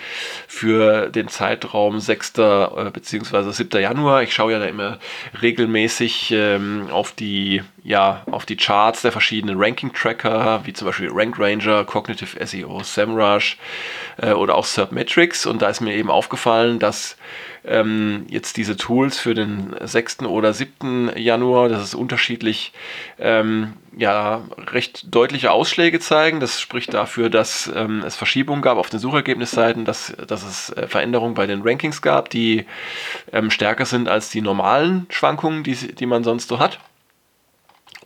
für 0.47 1.09
den 1.09 1.29
Zeitraum 1.29 1.99
6. 1.99 2.33
bzw. 2.93 3.51
7. 3.51 3.81
Januar. 3.81 4.23
Ich 4.23 4.35
schaue 4.35 4.53
ja 4.53 4.59
da 4.59 4.67
immer 4.67 4.99
regelmäßig 5.41 6.33
ähm, 6.33 6.89
auf 6.91 7.13
die 7.13 7.63
ja, 7.87 8.25
auf 8.33 8.45
die 8.45 8.57
Charts 8.57 9.03
der 9.03 9.13
verschiedenen 9.13 9.63
Ranking-Tracker, 9.63 10.63
wie 10.65 10.73
zum 10.73 10.87
Beispiel 10.87 11.09
Rank 11.13 11.39
Ranger, 11.39 11.85
Cognitive 11.85 12.45
SEO, 12.45 12.83
SEMrush 12.83 13.59
äh, 14.17 14.33
oder 14.33 14.57
auch 14.57 14.65
SERPmetrics. 14.65 15.47
Und 15.47 15.63
da 15.63 15.69
ist 15.69 15.81
mir 15.81 15.95
eben 15.95 16.11
aufgefallen, 16.11 16.81
dass 16.81 17.17
ähm, 17.67 18.27
jetzt 18.29 18.57
diese 18.57 18.77
Tools 18.77 19.19
für 19.19 19.35
den 19.35 19.75
6. 19.81 20.23
oder 20.23 20.53
7. 20.53 21.11
Januar, 21.17 21.69
das 21.69 21.83
ist 21.83 21.95
unterschiedlich, 21.95 22.73
ähm, 23.19 23.75
ja, 23.97 24.45
recht 24.73 25.15
deutliche 25.15 25.51
Ausschläge 25.51 26.01
zeigen. 26.01 26.41
Das 26.41 26.61
spricht 26.61 26.95
dafür, 26.95 27.31
dass 27.31 27.71
ähm, 27.75 28.03
es 28.07 28.17
Verschiebungen 28.17 28.63
gab 28.63 28.79
auf 28.79 28.91
den 28.91 29.01
Suchergebnisseiten, 29.01 29.85
dass, 29.85 30.15
dass 30.27 30.45
es 30.45 30.71
äh, 30.71 30.87
Veränderungen 30.87 31.35
bei 31.35 31.47
den 31.47 31.63
Rankings 31.63 32.03
gab, 32.03 32.31
die 32.31 32.67
ähm, 33.33 33.51
stärker 33.51 33.87
sind 33.87 34.09
als 34.09 34.31
die 34.31 34.43
normalen 34.43 35.07
Schwankungen, 35.11 35.63
die, 35.63 35.75
die 35.75 36.07
man 36.07 36.25
sonst 36.25 36.49
so 36.49 36.59
hat. 36.59 36.79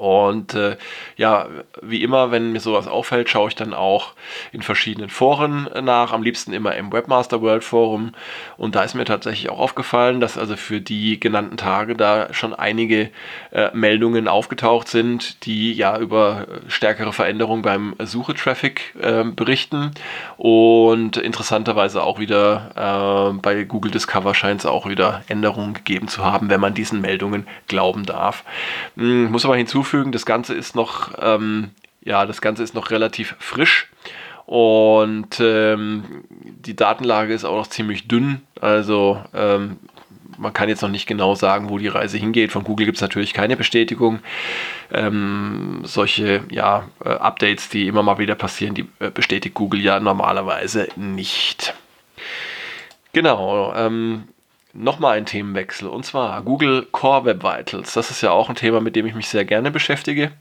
Und 0.00 0.54
äh, 0.54 0.78
ja, 1.19 1.47
wie 1.83 2.02
immer, 2.02 2.30
wenn 2.30 2.52
mir 2.52 2.61
sowas 2.61 2.88
auffällt, 2.88 3.28
schaue 3.28 3.49
ich 3.49 3.54
dann 3.54 3.75
auch 3.75 4.14
in 4.50 4.62
verschiedenen 4.62 5.11
Foren 5.11 5.69
nach, 5.83 6.14
am 6.14 6.23
liebsten 6.23 6.54
immer 6.54 6.75
im 6.75 6.90
Webmaster 6.90 7.42
World 7.42 7.62
Forum. 7.62 8.12
Und 8.57 8.75
da 8.75 8.83
ist 8.83 8.95
mir 8.95 9.04
tatsächlich 9.04 9.50
auch 9.50 9.59
aufgefallen, 9.59 10.21
dass 10.21 10.38
also 10.38 10.57
für 10.57 10.80
die 10.80 11.21
genannten 11.21 11.59
Tage 11.59 11.95
da 11.97 12.33
schon 12.33 12.54
einige 12.54 13.11
äh, 13.50 13.69
Meldungen 13.75 14.26
aufgetaucht 14.26 14.88
sind, 14.88 15.45
die 15.45 15.75
ja 15.75 15.99
über 15.99 16.47
stärkere 16.69 17.12
Veränderungen 17.12 17.61
beim 17.61 17.95
Suchetraffic 17.99 18.95
äh, 19.02 19.25
berichten. 19.25 19.90
Und 20.38 21.19
interessanterweise 21.19 22.02
auch 22.02 22.19
wieder 22.19 23.35
äh, 23.35 23.38
bei 23.38 23.64
Google 23.64 23.90
Discover 23.90 24.35
scheint 24.35 24.61
es 24.61 24.66
auch 24.66 24.88
wieder 24.88 25.25
Änderungen 25.28 25.75
gegeben 25.75 26.09
zu 26.09 26.25
haben, 26.25 26.49
wenn 26.49 26.61
man 26.61 26.73
diesen 26.73 27.02
Meldungen 27.02 27.47
glauben 27.69 28.07
darf. 28.07 28.45
Hm, 28.97 29.30
muss 29.30 29.45
aber 29.45 29.57
hinzufügen, 29.57 29.90
hinzufügen. 29.91 30.13
Das 30.13 30.27
Ganze 30.27 30.55
ist 30.55 30.75
noch, 30.75 31.13
ähm, 31.21 31.71
ja, 32.03 32.27
das 32.27 32.41
Ganze 32.41 32.63
ist 32.63 32.75
noch 32.75 32.91
relativ 32.91 33.35
frisch. 33.39 33.89
Und 34.47 35.39
ähm, 35.41 36.25
die 36.31 36.75
Datenlage 36.75 37.35
ist 37.35 37.45
auch 37.45 37.57
noch 37.57 37.69
ziemlich 37.69 38.09
dünn. 38.09 38.41
Also 38.61 39.23
ähm, 39.33 39.79
man 40.39 40.53
kann 40.53 40.69
jetzt 40.69 40.83
noch 40.83 40.89
nicht 40.89 41.07
genau 41.07 41.35
sagen, 41.35 41.69
wo 41.69 41.79
die 41.79 41.89
Reise 41.89 42.19
hingeht. 42.19 42.51
Von 42.51 42.65
Google 42.65 42.87
gibt 42.87 42.97
es 42.97 43.03
natürlich 43.03 43.33
keine 43.33 43.57
Bestätigung. 43.57 44.21
Ähm, 44.91 45.83
solche 45.85 46.43
ja, 46.51 46.89
äh, 47.05 47.11
Updates, 47.11 47.69
die 47.69 47.87
immer 47.87 48.03
mal 48.03 48.19
wieder 48.19 48.35
passieren, 48.35 48.75
die 48.75 48.89
äh, 48.99 49.11
bestätigt 49.11 49.55
Google 49.55 49.81
ja 49.81 50.01
normalerweise 50.01 50.89
nicht. 50.97 51.75
Genau. 53.13 53.73
Ähm, 53.77 54.25
nochmal 54.73 55.17
ein 55.17 55.27
Themenwechsel 55.27 55.89
und 55.89 56.05
zwar 56.05 56.43
Google 56.43 56.87
Core 56.91 57.25
Web 57.25 57.43
Vitals. 57.43 57.95
Das 57.95 58.11
ist 58.11 58.23
ja 58.23 58.31
auch 58.31 58.49
ein 58.49 58.55
Thema, 58.55 58.81
mit 58.81 58.97
dem 58.97 59.07
ich 59.07 59.15
mich 59.15 59.29
sehr 59.29 59.45
gerne 59.45 59.71
beschäftige. 59.71 60.33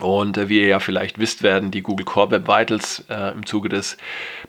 Und 0.00 0.36
äh, 0.36 0.48
wie 0.48 0.60
ihr 0.60 0.68
ja 0.68 0.80
vielleicht 0.80 1.18
wisst, 1.18 1.42
werden 1.42 1.70
die 1.70 1.82
Google 1.82 2.04
Core 2.04 2.30
Web 2.32 2.48
Vitals 2.48 3.04
äh, 3.08 3.32
im 3.32 3.46
Zuge 3.46 3.68
des 3.68 3.96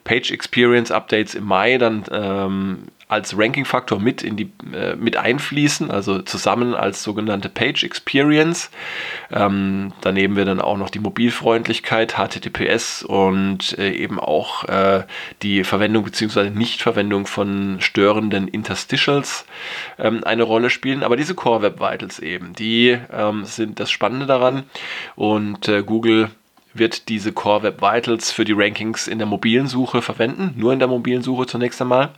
Page 0.04 0.30
Experience 0.30 0.90
Updates 0.90 1.34
im 1.34 1.44
Mai 1.44 1.78
dann 1.78 2.04
ähm, 2.10 2.88
als 3.08 3.36
Ranking-Faktor 3.36 4.00
mit, 4.00 4.22
in 4.22 4.36
die, 4.36 4.52
äh, 4.72 4.94
mit 4.94 5.16
einfließen, 5.16 5.90
also 5.90 6.20
zusammen 6.20 6.74
als 6.74 7.02
sogenannte 7.02 7.48
Page 7.48 7.82
Experience. 7.82 8.70
Ähm, 9.32 9.92
daneben 10.02 10.36
wir 10.36 10.44
dann 10.44 10.60
auch 10.60 10.76
noch 10.76 10.90
die 10.90 10.98
Mobilfreundlichkeit, 10.98 12.16
HTTPS 12.18 13.02
und 13.02 13.78
äh, 13.78 13.92
eben 13.92 14.20
auch 14.20 14.64
äh, 14.64 15.04
die 15.42 15.64
Verwendung 15.64 16.04
bzw. 16.04 16.50
Nichtverwendung 16.50 17.26
von 17.26 17.78
störenden 17.80 18.46
Interstitials 18.46 19.46
ähm, 19.98 20.22
eine 20.24 20.42
Rolle 20.42 20.68
spielen. 20.68 21.02
Aber 21.02 21.16
diese 21.16 21.34
Core 21.34 21.62
Web 21.62 21.80
Vitals 21.80 22.18
eben, 22.18 22.52
die 22.52 22.98
ähm, 23.10 23.46
sind 23.46 23.80
das 23.80 23.90
Spannende 23.90 24.26
daran 24.26 24.64
und 25.16 25.66
äh, 25.66 25.82
Google 25.82 26.30
wird 26.78 27.08
diese 27.08 27.32
Core 27.32 27.62
Web 27.62 27.82
Vitals 27.82 28.30
für 28.30 28.44
die 28.44 28.52
Rankings 28.52 29.06
in 29.06 29.18
der 29.18 29.26
mobilen 29.26 29.66
Suche 29.66 30.02
verwenden, 30.02 30.54
nur 30.56 30.72
in 30.72 30.78
der 30.78 30.88
mobilen 30.88 31.22
Suche 31.22 31.46
zunächst 31.46 31.80
einmal 31.80 32.10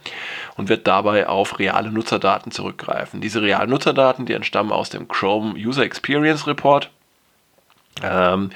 und 0.57 0.69
wird 0.69 0.87
dabei 0.87 1.27
auf 1.29 1.59
reale 1.59 1.91
Nutzerdaten 1.91 2.53
zurückgreifen. 2.53 3.21
Diese 3.21 3.43
realen 3.43 3.71
Nutzerdaten, 3.71 4.27
die 4.27 4.35
entstammen 4.35 4.73
aus 4.73 4.91
dem 4.91 5.09
Chrome 5.09 5.55
User 5.55 5.83
Experience 5.83 6.47
Report 6.47 6.91
ähm, 8.03 8.51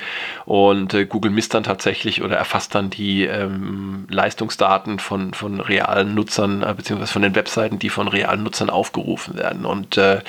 und 0.47 0.95
äh, 0.95 1.05
Google 1.07 1.31
misst 1.31 1.55
dann 1.55 1.64
tatsächlich 1.64 2.23
oder 2.23 2.37
erfasst 2.37 2.75
dann 2.75 2.88
die 2.88 3.25
ähm, 3.25 4.07
Leistungsdaten 4.09 4.99
von, 4.99 5.35
von 5.35 5.61
realen 5.61 6.14
Nutzern, 6.14 6.62
äh, 6.62 6.73
beziehungsweise 6.75 7.12
von 7.12 7.23
den 7.23 7.35
Webseiten, 7.35 7.79
die 7.79 7.91
von 7.91 8.09
realen 8.09 8.43
Nutzern 8.43 8.71
aufgerufen 8.71 9.37
werden. 9.37 9.67
Und 9.67 9.99
äh, 9.99 10.21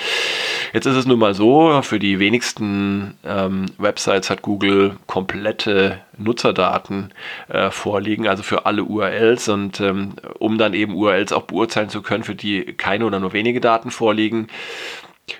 jetzt 0.72 0.86
ist 0.86 0.96
es 0.96 1.06
nun 1.06 1.18
mal 1.18 1.34
so, 1.34 1.80
für 1.82 1.98
die 1.98 2.18
wenigsten 2.18 3.14
ähm, 3.24 3.66
Websites 3.78 4.28
hat 4.28 4.42
Google 4.42 4.96
komplette 5.06 5.98
Nutzerdaten 6.18 7.12
äh, 7.48 7.70
vorliegen, 7.70 8.26
also 8.28 8.42
für 8.42 8.66
alle 8.66 8.84
URLs. 8.84 9.48
Und 9.48 9.80
ähm, 9.80 10.14
um 10.38 10.58
dann 10.58 10.74
eben 10.74 10.94
URLs 10.94 11.32
auch 11.32 11.42
beurteilen 11.42 11.88
zu 11.88 12.02
können, 12.02 12.24
für 12.24 12.34
die 12.34 12.74
keine 12.74 13.06
oder 13.06 13.20
nur 13.20 13.32
wenige 13.32 13.60
Daten 13.60 13.90
vorliegen, 13.90 14.48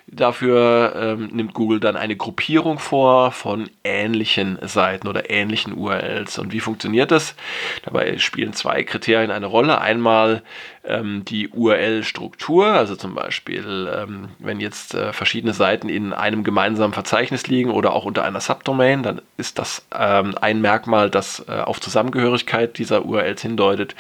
Dafür 0.09 0.95
ähm, 0.97 1.29
nimmt 1.33 1.55
Google 1.55 1.79
dann 1.79 1.97
eine 1.97 2.17
Gruppierung 2.17 2.81
vor 2.81 3.31
von 3.31 3.71
ähnlichen 3.85 4.59
Seiten 4.63 5.07
oder 5.07 5.31
ähnlichen 5.31 5.75
URLs. 5.75 6.39
Und 6.39 6.53
wie 6.53 6.59
funktioniert 6.59 7.13
das? 7.13 7.37
Dabei 7.85 8.19
spielen 8.19 8.53
zwei 8.53 8.83
Kriterien 8.83 9.31
eine 9.31 9.47
Rolle. 9.47 9.81
Einmal 9.81 10.43
ähm, 10.85 11.25
die 11.25 11.49
URL-Struktur, 11.51 12.67
also 12.67 12.97
zum 12.97 13.15
Beispiel, 13.15 13.89
ähm, 13.95 14.31
wenn 14.41 14.59
jetzt 14.59 14.95
äh, 14.95 15.13
verschiedene 15.13 15.53
Seiten 15.53 15.89
in 15.89 16.13
einem 16.13 16.43
gemeinsamen 16.43 16.93
Verzeichnis 16.93 17.47
liegen 17.47 17.71
oder 17.71 17.93
auch 17.93 18.05
unter 18.05 18.25
einer 18.25 18.41
Subdomain, 18.41 19.05
dann 19.05 19.23
ist 19.37 19.61
das 19.61 19.87
ähm, 19.95 20.35
ein 20.41 20.61
Merkmal, 20.61 21.11
das 21.11 21.45
äh, 21.49 21.61
auf 21.61 21.81
Zusammengehörigkeit 21.81 22.77
dieser 22.79 23.05
URLs 23.05 23.43
hindeutet. 23.43 23.95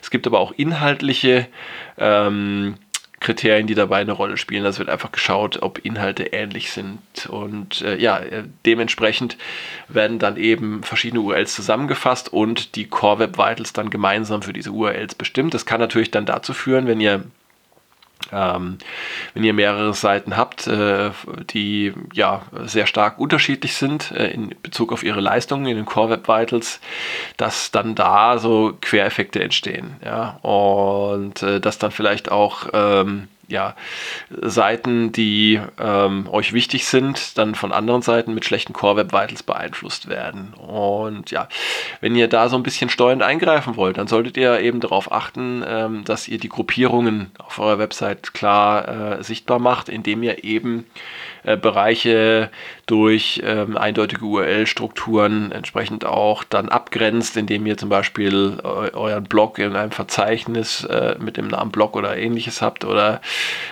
Es 0.00 0.10
gibt 0.10 0.28
aber 0.28 0.38
auch 0.38 0.52
inhaltliche 0.52 1.48
ähm, 1.98 2.76
Kriterien, 3.24 3.66
die 3.66 3.74
dabei 3.74 4.00
eine 4.00 4.12
Rolle 4.12 4.36
spielen. 4.36 4.64
Das 4.64 4.78
wird 4.78 4.88
einfach 4.88 5.10
geschaut, 5.10 5.62
ob 5.62 5.78
Inhalte 5.78 6.24
ähnlich 6.24 6.70
sind. 6.70 7.00
Und 7.28 7.80
äh, 7.80 7.96
ja, 7.96 8.18
äh, 8.18 8.44
dementsprechend 8.66 9.38
werden 9.88 10.18
dann 10.18 10.36
eben 10.36 10.82
verschiedene 10.82 11.22
URLs 11.22 11.54
zusammengefasst 11.54 12.32
und 12.32 12.76
die 12.76 12.86
Core 12.86 13.20
Web 13.20 13.38
Vitals 13.38 13.72
dann 13.72 13.90
gemeinsam 13.90 14.42
für 14.42 14.52
diese 14.52 14.70
URLs 14.70 15.14
bestimmt. 15.14 15.54
Das 15.54 15.66
kann 15.66 15.80
natürlich 15.80 16.10
dann 16.10 16.26
dazu 16.26 16.52
führen, 16.52 16.86
wenn 16.86 17.00
ihr 17.00 17.24
ähm, 18.34 18.78
wenn 19.32 19.44
ihr 19.44 19.54
mehrere 19.54 19.94
Seiten 19.94 20.36
habt, 20.36 20.66
äh, 20.66 21.10
die 21.50 21.92
ja 22.12 22.42
sehr 22.64 22.86
stark 22.86 23.18
unterschiedlich 23.18 23.76
sind 23.76 24.10
äh, 24.10 24.28
in 24.28 24.54
Bezug 24.62 24.92
auf 24.92 25.02
ihre 25.02 25.20
Leistungen 25.20 25.66
in 25.66 25.76
den 25.76 25.86
Core 25.86 26.10
Web 26.10 26.28
Vitals, 26.28 26.80
dass 27.36 27.70
dann 27.70 27.94
da 27.94 28.38
so 28.38 28.76
Quereffekte 28.80 29.42
entstehen. 29.42 29.96
Ja? 30.04 30.38
Und 30.42 31.42
äh, 31.42 31.60
dass 31.60 31.78
dann 31.78 31.90
vielleicht 31.90 32.30
auch 32.30 32.68
ähm, 32.72 33.28
ja, 33.48 33.74
Seiten, 34.30 35.12
die 35.12 35.60
ähm, 35.78 36.28
euch 36.30 36.52
wichtig 36.52 36.86
sind, 36.86 37.38
dann 37.38 37.54
von 37.54 37.72
anderen 37.72 38.02
Seiten 38.02 38.34
mit 38.34 38.44
schlechten 38.44 38.72
Core 38.72 38.96
Web 38.96 39.12
Vitals 39.12 39.42
beeinflusst 39.42 40.08
werden. 40.08 40.54
Und 40.54 41.30
ja, 41.30 41.48
wenn 42.00 42.16
ihr 42.16 42.28
da 42.28 42.48
so 42.48 42.56
ein 42.56 42.62
bisschen 42.62 42.90
steuernd 42.90 43.22
eingreifen 43.22 43.76
wollt, 43.76 43.98
dann 43.98 44.06
solltet 44.06 44.36
ihr 44.36 44.60
eben 44.60 44.80
darauf 44.80 45.12
achten, 45.12 45.64
ähm, 45.66 46.04
dass 46.04 46.28
ihr 46.28 46.38
die 46.38 46.48
Gruppierungen 46.48 47.30
auf 47.38 47.58
eurer 47.58 47.78
Website 47.78 48.34
klar 48.34 49.18
äh, 49.18 49.24
sichtbar 49.24 49.58
macht, 49.58 49.88
indem 49.88 50.22
ihr 50.22 50.44
eben 50.44 50.86
äh, 51.44 51.56
Bereiche 51.56 52.50
durch 52.86 53.42
ähm, 53.44 53.76
eindeutige 53.76 54.24
URL-Strukturen 54.24 55.52
entsprechend 55.52 56.04
auch 56.04 56.44
dann 56.44 56.68
abgrenzt, 56.68 57.36
indem 57.36 57.66
ihr 57.66 57.76
zum 57.76 57.88
Beispiel 57.88 58.58
eu 58.62 58.88
euren 58.94 59.24
Blog 59.24 59.58
in 59.58 59.76
einem 59.76 59.92
Verzeichnis 59.92 60.84
äh, 60.84 61.16
mit 61.18 61.36
dem 61.36 61.48
Namen 61.48 61.70
Blog 61.70 61.96
oder 61.96 62.16
ähnliches 62.16 62.62
habt 62.62 62.84
oder 62.84 63.20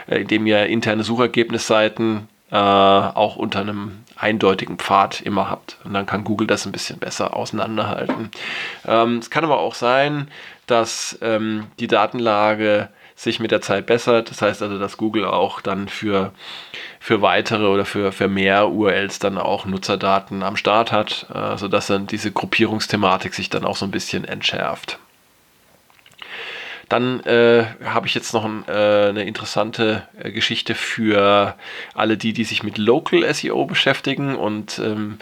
äh, 0.07 0.21
indem 0.21 0.47
ihr 0.47 0.67
interne 0.67 1.03
Suchergebnisseiten 1.03 2.29
äh, 2.51 2.57
auch 2.57 3.37
unter 3.37 3.61
einem 3.61 4.03
eindeutigen 4.17 4.77
Pfad 4.77 5.23
immer 5.23 5.51
habt. 5.51 5.79
Und 5.85 5.95
dann 5.95 6.07
kann 6.07 6.25
Google 6.25 6.47
das 6.47 6.67
ein 6.67 6.73
bisschen 6.73 6.99
besser 6.99 7.35
auseinanderhalten. 7.35 8.31
Ähm, 8.87 9.19
es 9.19 9.31
kann 9.31 9.45
aber 9.45 9.59
auch 9.59 9.75
sein, 9.75 10.29
dass 10.67 11.19
ähm, 11.23 11.67
die 11.81 11.89
Datenlage 11.89 12.89
sich 13.23 13.39
mit 13.39 13.51
der 13.51 13.61
Zeit 13.61 13.87
bessert. 13.87 14.31
Das 14.31 14.43
heißt 14.43 14.63
also, 14.63 14.79
dass 14.79 14.97
Google 14.97 15.25
auch 15.25 15.61
dann 15.61 15.89
für, 15.89 16.33
für 16.99 17.23
weitere 17.23 17.67
oder 17.67 17.85
für, 17.85 18.13
für 18.13 18.29
mehr 18.29 18.69
URLs 18.71 19.19
dann 19.19 19.39
auch 19.39 19.65
Nutzerdaten 19.65 20.43
am 20.43 20.57
Start 20.57 20.91
hat, 20.91 21.27
äh, 21.33 21.57
sodass 21.57 21.87
dann 21.87 22.07
diese 22.07 22.33
Gruppierungsthematik 22.33 23.35
sich 23.35 23.49
dann 23.49 23.65
auch 23.65 23.77
so 23.77 23.85
ein 23.85 23.93
bisschen 23.93 24.25
entschärft. 24.25 24.99
Dann 26.93 27.21
äh, 27.21 27.65
habe 27.87 28.07
ich 28.07 28.15
jetzt 28.15 28.35
noch 28.35 28.45
ein, 28.45 28.65
äh, 28.69 29.09
eine 29.09 29.25
interessante 29.25 30.07
äh, 30.23 30.31
Geschichte 30.31 30.75
für 30.75 31.57
alle 31.95 32.19
die, 32.19 32.35
die 32.35 32.45
sich 32.45 32.63
mit 32.63 32.77
Local 32.77 33.25
SEO 33.33 33.65
beschäftigen. 33.65 34.37
Und 34.37 34.79
ähm, 34.79 35.17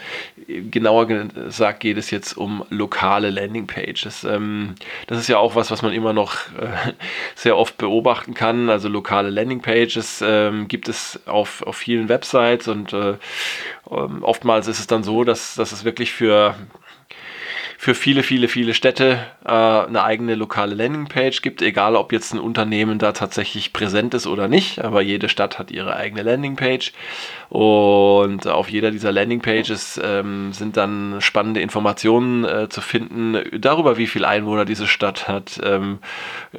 genauer 0.69 1.07
gesagt 1.07 1.79
geht 1.79 1.95
es 1.95 2.11
jetzt 2.11 2.33
um 2.35 2.65
lokale 2.69 3.29
Landingpages. 3.29 4.25
Ähm, 4.25 4.75
das 5.07 5.17
ist 5.17 5.29
ja 5.29 5.37
auch 5.37 5.55
was, 5.55 5.71
was 5.71 5.81
man 5.81 5.93
immer 5.93 6.11
noch 6.11 6.33
äh, 6.59 6.91
sehr 7.35 7.55
oft 7.55 7.77
beobachten 7.77 8.33
kann. 8.33 8.69
Also 8.69 8.89
lokale 8.89 9.29
Landingpages 9.29 10.21
ähm, 10.27 10.67
gibt 10.67 10.89
es 10.89 11.21
auf, 11.25 11.61
auf 11.61 11.77
vielen 11.77 12.09
Websites 12.09 12.67
und 12.67 12.91
äh, 12.91 13.13
ähm, 13.89 14.23
oftmals 14.23 14.67
ist 14.67 14.79
es 14.81 14.87
dann 14.87 15.05
so, 15.05 15.23
dass, 15.23 15.55
dass 15.55 15.71
es 15.71 15.85
wirklich 15.85 16.11
für 16.11 16.53
für 17.81 17.95
viele, 17.95 18.21
viele, 18.21 18.47
viele 18.47 18.75
Städte 18.75 19.25
äh, 19.43 19.49
eine 19.49 20.03
eigene 20.03 20.35
lokale 20.35 20.75
Landingpage 20.75 21.41
gibt, 21.41 21.63
egal 21.63 21.95
ob 21.95 22.11
jetzt 22.11 22.31
ein 22.31 22.39
Unternehmen 22.39 22.99
da 22.99 23.11
tatsächlich 23.11 23.73
präsent 23.73 24.13
ist 24.13 24.27
oder 24.27 24.47
nicht, 24.47 24.83
aber 24.83 25.01
jede 25.01 25.29
Stadt 25.29 25.57
hat 25.57 25.71
ihre 25.71 25.95
eigene 25.95 26.21
Landingpage. 26.21 26.93
Und 27.49 28.45
auf 28.45 28.69
jeder 28.69 28.91
dieser 28.91 29.11
Landingpages 29.11 29.99
ähm, 30.03 30.53
sind 30.53 30.77
dann 30.77 31.21
spannende 31.21 31.59
Informationen 31.61 32.45
äh, 32.45 32.69
zu 32.69 32.81
finden 32.81 33.41
darüber, 33.59 33.97
wie 33.97 34.05
viele 34.05 34.27
Einwohner 34.27 34.65
diese 34.65 34.85
Stadt 34.85 35.27
hat, 35.27 35.59
ähm, 35.63 35.97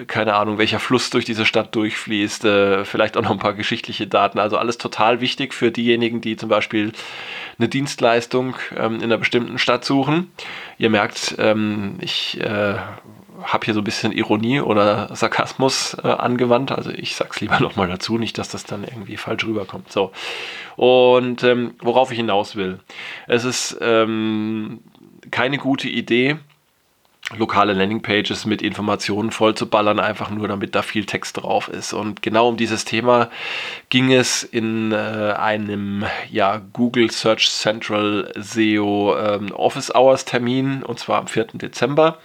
keine 0.08 0.34
Ahnung, 0.34 0.58
welcher 0.58 0.80
Fluss 0.80 1.10
durch 1.10 1.24
diese 1.24 1.46
Stadt 1.46 1.72
durchfließt, 1.76 2.44
äh, 2.46 2.84
vielleicht 2.84 3.16
auch 3.16 3.22
noch 3.22 3.30
ein 3.30 3.38
paar 3.38 3.54
geschichtliche 3.54 4.08
Daten, 4.08 4.40
also 4.40 4.58
alles 4.58 4.76
total 4.76 5.20
wichtig 5.20 5.54
für 5.54 5.70
diejenigen, 5.70 6.20
die 6.20 6.36
zum 6.36 6.48
Beispiel 6.48 6.90
eine 7.62 7.68
Dienstleistung 7.68 8.56
ähm, 8.76 8.96
in 8.96 9.04
einer 9.04 9.18
bestimmten 9.18 9.58
Stadt 9.58 9.84
suchen. 9.84 10.32
Ihr 10.78 10.90
merkt, 10.90 11.36
ähm, 11.38 11.96
ich 12.00 12.40
äh, 12.40 12.74
habe 13.44 13.64
hier 13.64 13.74
so 13.74 13.80
ein 13.80 13.84
bisschen 13.84 14.12
Ironie 14.12 14.60
oder 14.60 15.14
Sarkasmus 15.14 15.96
äh, 16.02 16.08
angewandt. 16.08 16.72
Also 16.72 16.90
ich 16.90 17.14
sag's 17.14 17.40
lieber 17.40 17.60
nochmal 17.60 17.88
dazu, 17.88 18.18
nicht, 18.18 18.36
dass 18.38 18.48
das 18.48 18.64
dann 18.64 18.82
irgendwie 18.84 19.16
falsch 19.16 19.44
rüberkommt. 19.44 19.92
So. 19.92 20.10
Und 20.76 21.44
ähm, 21.44 21.74
worauf 21.80 22.10
ich 22.10 22.16
hinaus 22.16 22.56
will. 22.56 22.80
Es 23.28 23.44
ist 23.44 23.78
ähm, 23.80 24.80
keine 25.30 25.58
gute 25.58 25.88
Idee, 25.88 26.38
lokale 27.36 27.72
Landingpages 27.72 28.46
mit 28.46 28.62
Informationen 28.62 29.30
voll 29.30 29.54
zu 29.54 29.68
ballern, 29.68 30.00
einfach 30.00 30.30
nur 30.30 30.48
damit 30.48 30.74
da 30.74 30.82
viel 30.82 31.06
Text 31.06 31.38
drauf 31.38 31.68
ist. 31.68 31.92
Und 31.92 32.20
genau 32.22 32.48
um 32.48 32.56
dieses 32.56 32.84
Thema 32.84 33.30
ging 33.88 34.12
es 34.12 34.42
in 34.42 34.92
äh, 34.92 35.34
einem 35.38 36.04
ja, 36.30 36.60
Google 36.72 37.10
Search 37.10 37.50
Central 37.50 38.32
SEO 38.36 39.16
ähm, 39.16 39.52
Office 39.52 39.94
Hours 39.94 40.24
Termin 40.24 40.82
und 40.82 40.98
zwar 40.98 41.18
am 41.18 41.28
4. 41.28 41.46
Dezember, 41.54 42.18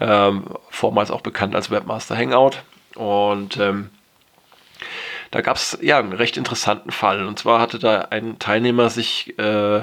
ähm, 0.00 0.44
vormals 0.70 1.10
auch 1.10 1.20
bekannt 1.20 1.54
als 1.54 1.70
Webmaster 1.70 2.16
Hangout. 2.16 2.62
Und 2.94 3.58
ähm, 3.58 3.90
da 5.30 5.42
gab 5.42 5.56
es 5.56 5.78
ja 5.82 5.98
einen 5.98 6.12
recht 6.12 6.36
interessanten 6.36 6.90
Fall. 6.90 7.26
Und 7.26 7.38
zwar 7.38 7.60
hatte 7.60 7.78
da 7.78 8.00
ein 8.10 8.38
Teilnehmer 8.38 8.88
sich 8.88 9.38
äh, 9.38 9.82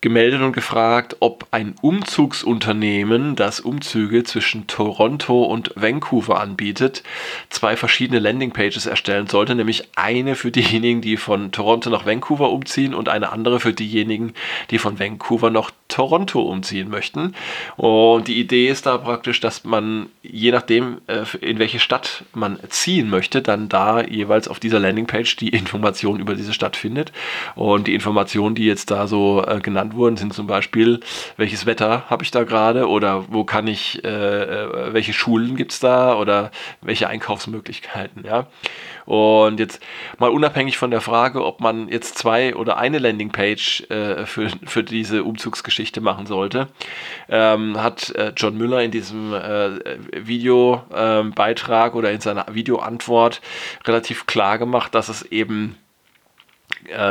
gemeldet 0.00 0.42
und 0.42 0.52
gefragt, 0.52 1.16
ob 1.20 1.46
ein 1.50 1.74
Umzugsunternehmen, 1.80 3.34
das 3.34 3.60
Umzüge 3.60 4.22
zwischen 4.22 4.66
Toronto 4.66 5.42
und 5.42 5.72
Vancouver 5.74 6.40
anbietet, 6.40 7.02
zwei 7.50 7.76
verschiedene 7.76 8.20
Landingpages 8.20 8.86
erstellen 8.86 9.26
sollte, 9.26 9.54
nämlich 9.54 9.88
eine 9.96 10.36
für 10.36 10.50
diejenigen, 10.50 11.00
die 11.00 11.16
von 11.16 11.50
Toronto 11.50 11.90
nach 11.90 12.06
Vancouver 12.06 12.50
umziehen 12.50 12.94
und 12.94 13.08
eine 13.08 13.32
andere 13.32 13.58
für 13.58 13.72
diejenigen, 13.72 14.34
die 14.70 14.78
von 14.78 14.98
Vancouver 15.00 15.50
nach 15.50 15.70
Toronto 15.88 16.42
umziehen 16.42 16.90
möchten. 16.90 17.34
Und 17.76 18.28
die 18.28 18.38
Idee 18.38 18.68
ist 18.68 18.86
da 18.86 18.98
praktisch, 18.98 19.40
dass 19.40 19.64
man 19.64 20.08
je 20.22 20.52
nachdem, 20.52 20.98
äh, 21.06 21.24
in 21.40 21.58
welche 21.58 21.80
Stadt 21.80 22.24
man 22.34 22.58
ziehen 22.68 23.08
möchte, 23.10 23.42
dann 23.42 23.68
da 23.68 24.02
jeweils 24.02 24.48
auf 24.48 24.60
dieser 24.60 24.78
Landingpage 24.78 25.36
die 25.36 25.48
Informationen 25.48 26.20
über 26.20 26.34
diese 26.34 26.52
Stadt 26.52 26.76
findet. 26.76 27.12
Und 27.54 27.86
die 27.86 27.94
Informationen, 27.94 28.54
die 28.54 28.66
jetzt 28.66 28.90
da 28.90 29.06
so 29.06 29.42
äh, 29.44 29.60
genannt 29.88 29.94
wurden, 29.94 30.16
sind 30.16 30.34
zum 30.34 30.46
Beispiel, 30.46 31.00
welches 31.36 31.66
Wetter 31.66 32.04
habe 32.08 32.24
ich 32.24 32.30
da 32.30 32.44
gerade 32.44 32.88
oder 32.88 33.26
wo 33.28 33.44
kann 33.44 33.66
ich, 33.66 34.04
äh, 34.04 34.08
äh 34.08 34.92
welche 34.92 35.12
Schulen 35.12 35.56
gibt 35.56 35.72
es 35.72 35.80
da 35.80 36.16
oder 36.16 36.50
welche 36.80 37.08
Einkaufsmöglichkeiten. 37.08 38.24
Ja? 38.24 38.46
Und 39.04 39.58
jetzt 39.60 39.80
mal 40.18 40.30
unabhängig 40.30 40.76
von 40.76 40.90
der 40.90 41.00
Frage, 41.00 41.44
ob 41.44 41.60
man 41.60 41.88
jetzt 41.88 42.18
zwei 42.18 42.54
oder 42.54 42.76
eine 42.76 42.98
Landingpage 42.98 43.90
äh, 43.90 44.26
für, 44.26 44.50
für 44.66 44.84
diese 44.84 45.24
Umzugsgeschichte 45.24 46.00
machen 46.00 46.26
sollte, 46.26 46.68
ähm, 47.28 47.82
hat 47.82 48.10
äh, 48.14 48.32
John 48.36 48.56
Müller 48.56 48.82
in 48.82 48.90
diesem 48.90 49.32
äh, 49.32 49.78
Videobeitrag 50.12 51.94
oder 51.94 52.12
in 52.12 52.20
seiner 52.20 52.46
Videoantwort 52.52 53.40
relativ 53.86 54.26
klar 54.26 54.58
gemacht, 54.58 54.94
dass 54.94 55.08
es 55.08 55.22
eben 55.22 55.76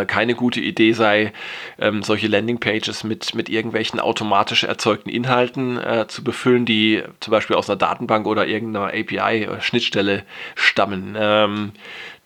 keine 0.07 0.35
gute 0.35 0.59
Idee 0.59 0.93
sei, 0.93 1.33
ähm, 1.79 2.03
solche 2.03 2.27
Landingpages 2.27 3.03
mit, 3.03 3.35
mit 3.35 3.49
irgendwelchen 3.49 3.99
automatisch 3.99 4.63
erzeugten 4.63 5.09
Inhalten 5.09 5.77
äh, 5.77 6.07
zu 6.07 6.23
befüllen, 6.23 6.65
die 6.65 7.03
zum 7.19 7.31
Beispiel 7.31 7.55
aus 7.55 7.69
einer 7.69 7.77
Datenbank 7.77 8.27
oder 8.27 8.47
irgendeiner 8.47 8.87
API-Schnittstelle 8.87 10.23
stammen. 10.55 11.15
Ähm, 11.19 11.71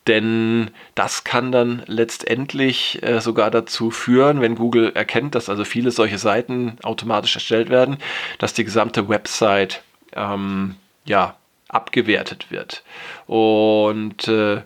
denn 0.07 0.71
das 0.95 1.23
kann 1.23 1.51
dann 1.51 1.83
letztendlich 1.85 3.03
äh, 3.03 3.21
sogar 3.21 3.51
dazu 3.51 3.91
führen, 3.91 4.41
wenn 4.41 4.55
Google 4.55 4.91
erkennt, 4.95 5.35
dass 5.35 5.47
also 5.47 5.63
viele 5.63 5.91
solche 5.91 6.17
Seiten 6.17 6.77
automatisch 6.81 7.35
erstellt 7.35 7.69
werden, 7.69 7.97
dass 8.39 8.53
die 8.53 8.63
gesamte 8.63 9.09
Website 9.09 9.83
ähm, 10.13 10.75
ja, 11.05 11.35
abgewertet 11.67 12.47
wird. 12.49 12.83
Und 13.27 14.27
äh, 14.27 14.61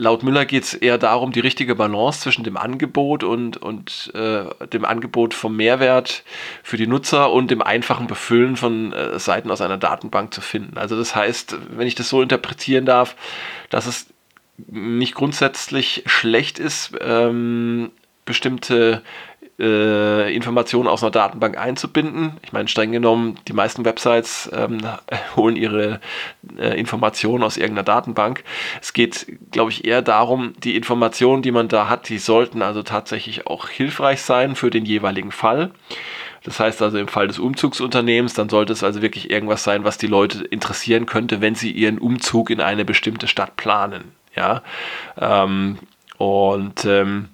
laut 0.00 0.22
Müller 0.22 0.46
geht 0.46 0.64
es 0.64 0.74
eher 0.74 0.96
darum, 0.96 1.30
die 1.30 1.40
richtige 1.40 1.74
Balance 1.74 2.20
zwischen 2.20 2.42
dem 2.42 2.56
Angebot 2.56 3.22
und, 3.22 3.58
und 3.58 4.10
äh, 4.14 4.44
dem 4.66 4.84
Angebot 4.86 5.34
vom 5.34 5.56
Mehrwert 5.56 6.24
für 6.62 6.78
die 6.78 6.86
Nutzer 6.86 7.30
und 7.30 7.50
dem 7.50 7.60
einfachen 7.60 8.06
Befüllen 8.06 8.56
von 8.56 8.92
äh, 8.94 9.18
Seiten 9.18 9.50
aus 9.50 9.60
einer 9.60 9.76
Datenbank 9.76 10.32
zu 10.32 10.40
finden. 10.40 10.78
Also 10.78 10.96
das 10.96 11.14
heißt, 11.14 11.56
wenn 11.70 11.86
ich 11.86 11.94
das 11.94 12.08
so 12.08 12.22
interpretieren 12.22 12.86
darf, 12.86 13.14
dass 13.68 13.86
es 13.86 14.06
nicht 14.68 15.14
grundsätzlich 15.14 16.02
schlecht 16.06 16.58
ist, 16.58 16.92
ähm, 17.00 17.90
bestimmte 18.24 19.02
äh, 19.60 20.34
Informationen 20.34 20.88
aus 20.88 21.02
einer 21.02 21.10
Datenbank 21.10 21.58
einzubinden. 21.58 22.32
Ich 22.42 22.52
meine, 22.52 22.68
streng 22.68 22.92
genommen, 22.92 23.38
die 23.46 23.52
meisten 23.52 23.84
Websites 23.84 24.50
ähm, 24.52 24.78
holen 25.36 25.56
ihre 25.56 26.00
äh, 26.58 26.78
Informationen 26.78 27.44
aus 27.44 27.56
irgendeiner 27.56 27.84
Datenbank. 27.84 28.44
Es 28.80 28.92
geht, 28.92 29.26
glaube 29.50 29.70
ich, 29.70 29.84
eher 29.84 30.02
darum, 30.02 30.54
die 30.64 30.76
Informationen, 30.76 31.42
die 31.42 31.52
man 31.52 31.68
da 31.68 31.88
hat, 31.88 32.08
die 32.08 32.18
sollten 32.18 32.62
also 32.62 32.82
tatsächlich 32.82 33.46
auch 33.46 33.68
hilfreich 33.68 34.22
sein 34.22 34.56
für 34.56 34.70
den 34.70 34.84
jeweiligen 34.84 35.32
Fall. 35.32 35.70
Das 36.42 36.58
heißt 36.58 36.80
also 36.80 36.98
im 36.98 37.08
Fall 37.08 37.28
des 37.28 37.38
Umzugsunternehmens, 37.38 38.34
dann 38.34 38.48
sollte 38.48 38.72
es 38.72 38.82
also 38.82 39.02
wirklich 39.02 39.30
irgendwas 39.30 39.62
sein, 39.62 39.84
was 39.84 39.98
die 39.98 40.06
Leute 40.06 40.42
interessieren 40.44 41.04
könnte, 41.06 41.40
wenn 41.40 41.54
sie 41.54 41.70
ihren 41.70 41.98
Umzug 41.98 42.50
in 42.50 42.60
eine 42.60 42.84
bestimmte 42.84 43.28
Stadt 43.28 43.56
planen. 43.56 44.12
Ja, 44.34 44.62
ähm, 45.18 45.78
und 46.16 46.84
ähm, 46.84 47.28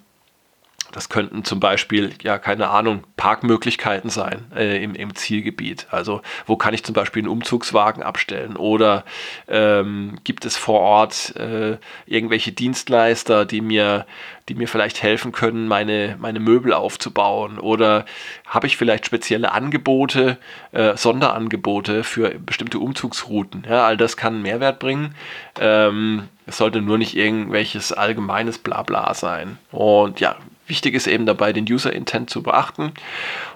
das 0.91 1.09
könnten 1.09 1.43
zum 1.43 1.59
Beispiel, 1.59 2.13
ja, 2.21 2.37
keine 2.37 2.69
Ahnung, 2.69 3.03
Parkmöglichkeiten 3.17 4.09
sein 4.09 4.45
äh, 4.55 4.81
im, 4.83 4.95
im, 4.95 5.15
Zielgebiet. 5.15 5.87
Also, 5.91 6.21
wo 6.45 6.55
kann 6.55 6.73
ich 6.73 6.83
zum 6.83 6.93
Beispiel 6.93 7.21
einen 7.21 7.31
Umzugswagen 7.31 8.03
abstellen? 8.03 8.55
Oder 8.55 9.03
ähm, 9.47 10.17
gibt 10.23 10.45
es 10.45 10.55
vor 10.55 10.79
Ort 10.79 11.35
äh, 11.35 11.77
irgendwelche 12.05 12.51
Dienstleister, 12.51 13.45
die 13.45 13.61
mir, 13.61 14.05
die 14.47 14.55
mir 14.55 14.67
vielleicht 14.67 15.03
helfen 15.03 15.31
können, 15.31 15.67
meine, 15.67 16.15
meine 16.19 16.39
Möbel 16.39 16.73
aufzubauen? 16.73 17.59
Oder 17.59 18.05
habe 18.45 18.67
ich 18.67 18.77
vielleicht 18.77 19.05
spezielle 19.05 19.51
Angebote, 19.51 20.37
äh, 20.71 20.95
Sonderangebote 20.95 22.03
für 22.03 22.29
bestimmte 22.39 22.79
Umzugsrouten? 22.79 23.65
Ja, 23.69 23.85
all 23.85 23.97
das 23.97 24.15
kann 24.15 24.35
einen 24.35 24.43
Mehrwert 24.43 24.79
bringen. 24.79 25.15
Ähm, 25.59 26.29
es 26.45 26.57
sollte 26.57 26.81
nur 26.81 26.97
nicht 26.97 27.15
irgendwelches 27.15 27.91
allgemeines 27.91 28.57
Blabla 28.57 29.13
sein. 29.13 29.57
Und 29.71 30.21
ja, 30.21 30.37
Wichtig 30.67 30.93
ist 30.95 31.07
eben 31.07 31.25
dabei, 31.25 31.53
den 31.53 31.65
User 31.71 31.93
Intent 31.93 32.29
zu 32.29 32.43
beachten 32.43 32.91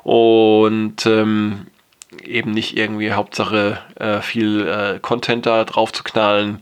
und 0.04 1.06
ähm, 1.06 1.68
eben 2.24 2.52
nicht 2.52 2.78
irgendwie 2.78 3.12
Hauptsache 3.12 3.80
äh, 3.96 4.22
viel 4.22 4.68
äh, 4.68 5.00
Content 5.00 5.46
da 5.46 5.64
drauf 5.64 5.94
zu 5.94 6.04
knallen, 6.04 6.62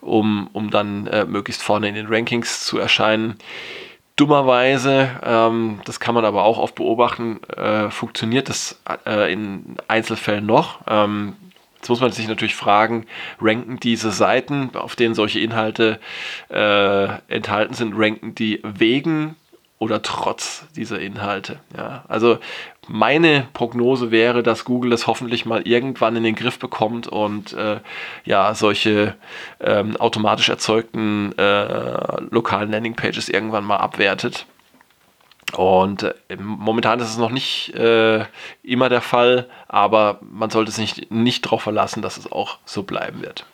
um, 0.00 0.48
um 0.52 0.70
dann 0.70 1.06
äh, 1.06 1.24
möglichst 1.24 1.62
vorne 1.62 1.88
in 1.88 1.94
den 1.94 2.06
Rankings 2.06 2.64
zu 2.64 2.78
erscheinen. 2.78 3.36
Dummerweise, 4.16 5.10
ähm, 5.22 5.80
das 5.84 6.00
kann 6.00 6.14
man 6.14 6.24
aber 6.24 6.44
auch 6.44 6.58
oft 6.58 6.74
beobachten, 6.74 7.40
äh, 7.54 7.90
funktioniert 7.90 8.48
das 8.48 8.80
äh, 9.06 9.30
in 9.32 9.76
Einzelfällen 9.88 10.46
noch. 10.46 10.80
Ähm, 10.86 11.34
Jetzt 11.76 11.90
muss 11.90 12.00
man 12.00 12.10
sich 12.10 12.26
natürlich 12.26 12.56
fragen, 12.56 13.06
ranken 13.40 13.78
diese 13.78 14.10
Seiten, 14.10 14.70
auf 14.74 14.96
denen 14.96 15.14
solche 15.14 15.38
Inhalte 15.38 16.00
äh, 16.48 17.04
enthalten 17.28 17.74
sind, 17.74 17.94
ranken 17.96 18.34
die 18.34 18.60
wegen 18.64 19.36
oder 19.78 20.02
trotz 20.02 20.66
dieser 20.74 21.00
Inhalte. 21.00 21.60
Ja, 21.76 22.04
also 22.08 22.38
meine 22.88 23.46
Prognose 23.52 24.10
wäre, 24.10 24.42
dass 24.42 24.64
Google 24.64 24.90
das 24.90 25.06
hoffentlich 25.06 25.44
mal 25.44 25.62
irgendwann 25.66 26.16
in 26.16 26.22
den 26.22 26.34
Griff 26.34 26.58
bekommt 26.58 27.08
und 27.08 27.52
äh, 27.52 27.80
ja 28.24 28.54
solche 28.54 29.16
ähm, 29.60 29.96
automatisch 29.96 30.48
erzeugten 30.48 31.36
äh, 31.36 32.20
lokalen 32.30 32.70
Landingpages 32.70 33.28
irgendwann 33.28 33.64
mal 33.64 33.76
abwertet. 33.76 34.46
Und 35.54 36.02
äh, 36.02 36.14
momentan 36.38 37.00
ist 37.00 37.10
es 37.10 37.18
noch 37.18 37.30
nicht 37.30 37.74
äh, 37.74 38.24
immer 38.62 38.88
der 38.88 39.02
Fall, 39.02 39.48
aber 39.68 40.20
man 40.22 40.50
sollte 40.50 40.72
sich 40.72 40.96
nicht, 40.96 41.10
nicht 41.10 41.44
darauf 41.46 41.62
verlassen, 41.62 42.02
dass 42.02 42.16
es 42.16 42.30
auch 42.30 42.58
so 42.64 42.82
bleiben 42.82 43.22
wird. 43.22 43.46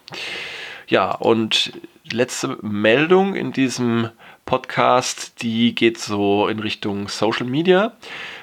Ja, 0.87 1.13
und 1.13 1.73
letzte 2.11 2.59
Meldung 2.63 3.35
in 3.35 3.53
diesem 3.53 4.11
Podcast, 4.45 5.43
die 5.43 5.75
geht 5.75 5.99
so 5.99 6.49
in 6.49 6.59
Richtung 6.59 7.09
Social 7.09 7.47
Media. 7.47 7.93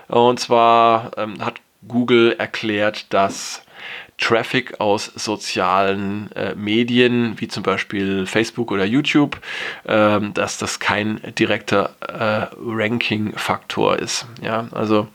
Und 0.08 0.40
zwar 0.40 1.12
ähm, 1.18 1.44
hat 1.44 1.62
Google 1.88 2.36
erklärt, 2.38 3.14
dass 3.14 3.64
Traffic 4.20 4.80
aus 4.80 5.06
sozialen 5.06 6.32
äh, 6.34 6.54
Medien, 6.56 7.40
wie 7.40 7.48
zum 7.48 7.64
Beispiel 7.64 8.26
Facebook 8.26 8.72
oder 8.72 8.86
YouTube, 8.86 9.40
ähm, 9.88 10.34
dass 10.34 10.58
das 10.58 10.80
kein 10.80 11.22
direkter 11.38 11.96
äh, 12.02 12.48
Ranking-Faktor 12.60 13.98
ist. 13.98 14.28
Ja, 14.42 14.68
also 14.72 15.08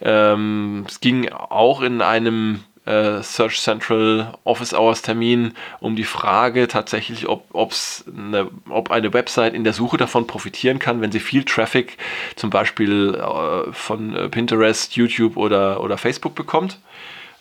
ähm, 0.00 0.84
es 0.88 1.00
ging 1.00 1.28
auch 1.30 1.82
in 1.82 2.00
einem 2.00 2.60
äh, 2.88 3.22
Search 3.22 3.60
Central 3.60 4.32
Office 4.44 4.72
Hours 4.72 5.02
Termin 5.02 5.52
um 5.80 5.94
die 5.94 6.04
Frage 6.04 6.68
tatsächlich, 6.68 7.28
ob, 7.28 7.44
ob's 7.52 8.04
eine, 8.16 8.50
ob 8.68 8.90
eine 8.90 9.12
Website 9.12 9.54
in 9.54 9.64
der 9.64 9.72
Suche 9.72 9.98
davon 9.98 10.26
profitieren 10.26 10.78
kann, 10.78 11.00
wenn 11.00 11.12
sie 11.12 11.20
viel 11.20 11.44
Traffic 11.44 11.98
zum 12.36 12.50
Beispiel 12.50 13.14
äh, 13.14 13.72
von 13.72 14.16
äh, 14.16 14.28
Pinterest, 14.28 14.96
YouTube 14.96 15.36
oder, 15.36 15.82
oder 15.82 15.98
Facebook 15.98 16.34
bekommt. 16.34 16.78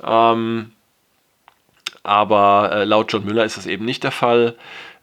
Ähm, 0.03 0.71
aber 2.03 2.71
äh, 2.71 2.83
laut 2.85 3.11
John 3.11 3.25
Müller 3.25 3.43
ist 3.45 3.57
das 3.57 3.65
eben 3.65 3.85
nicht 3.85 4.03
der 4.03 4.11
Fall. 4.11 4.55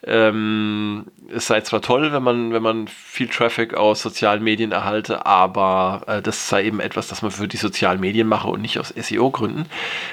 Ähm, 0.07 1.07
es 1.35 1.47
sei 1.47 1.63
zwar 1.63 1.81
toll, 1.81 2.13
wenn 2.13 2.23
man, 2.23 2.53
wenn 2.53 2.63
man 2.63 2.89
viel 2.89 3.29
Traffic 3.29 3.75
aus 3.75 4.03
sozialen 4.03 4.45
Medien 4.45 4.71
erhalte, 4.71 5.25
aber 5.27 6.03
äh, 6.07 6.23
das 6.23 6.49
sei 6.49 6.65
eben 6.65 6.81
etwas, 6.81 7.09
das 7.09 7.23
man 7.23 7.31
für 7.31 7.49
die 7.49 7.57
sozialen 7.57 8.01
Medien 8.01 8.29
mache 8.29 8.49
und 8.49 8.61
nicht 8.61 8.79
aus 8.79 8.91
SEO-Gründen. 8.91 9.67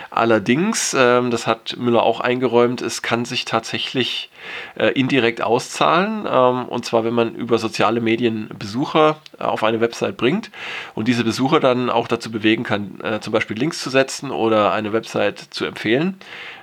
Allerdings, 0.10 0.96
ähm, 0.98 1.30
das 1.30 1.46
hat 1.46 1.76
Müller 1.78 2.04
auch 2.04 2.22
eingeräumt, 2.22 2.82
es 2.82 3.02
kann 3.02 3.26
sich 3.26 3.46
tatsächlich 3.46 4.31
äh, 4.76 4.88
indirekt 4.88 5.42
auszahlen. 5.42 6.26
Ähm, 6.30 6.66
und 6.66 6.86
zwar, 6.86 7.04
wenn 7.04 7.14
man 7.14 7.36
über 7.36 7.58
soziale 7.58 8.02
Medien 8.02 8.50
Besucher 8.58 9.18
äh, 9.40 9.44
auf 9.44 9.64
eine 9.64 9.82
Website 9.82 10.18
bringt 10.18 10.52
und 10.96 11.08
diese 11.08 11.24
Besucher 11.24 11.60
dann 11.60 11.90
auch 11.90 12.08
dazu 12.08 12.32
bewegen 12.32 12.64
kann, 12.64 13.00
äh, 13.02 13.20
zum 13.20 13.34
Beispiel 13.34 13.58
Links 13.58 13.82
zu 13.82 13.90
setzen 13.90 14.32
oder 14.32 14.72
eine 14.72 14.94
Website 14.94 15.40
zu 15.40 15.66
empfehlen 15.66 16.18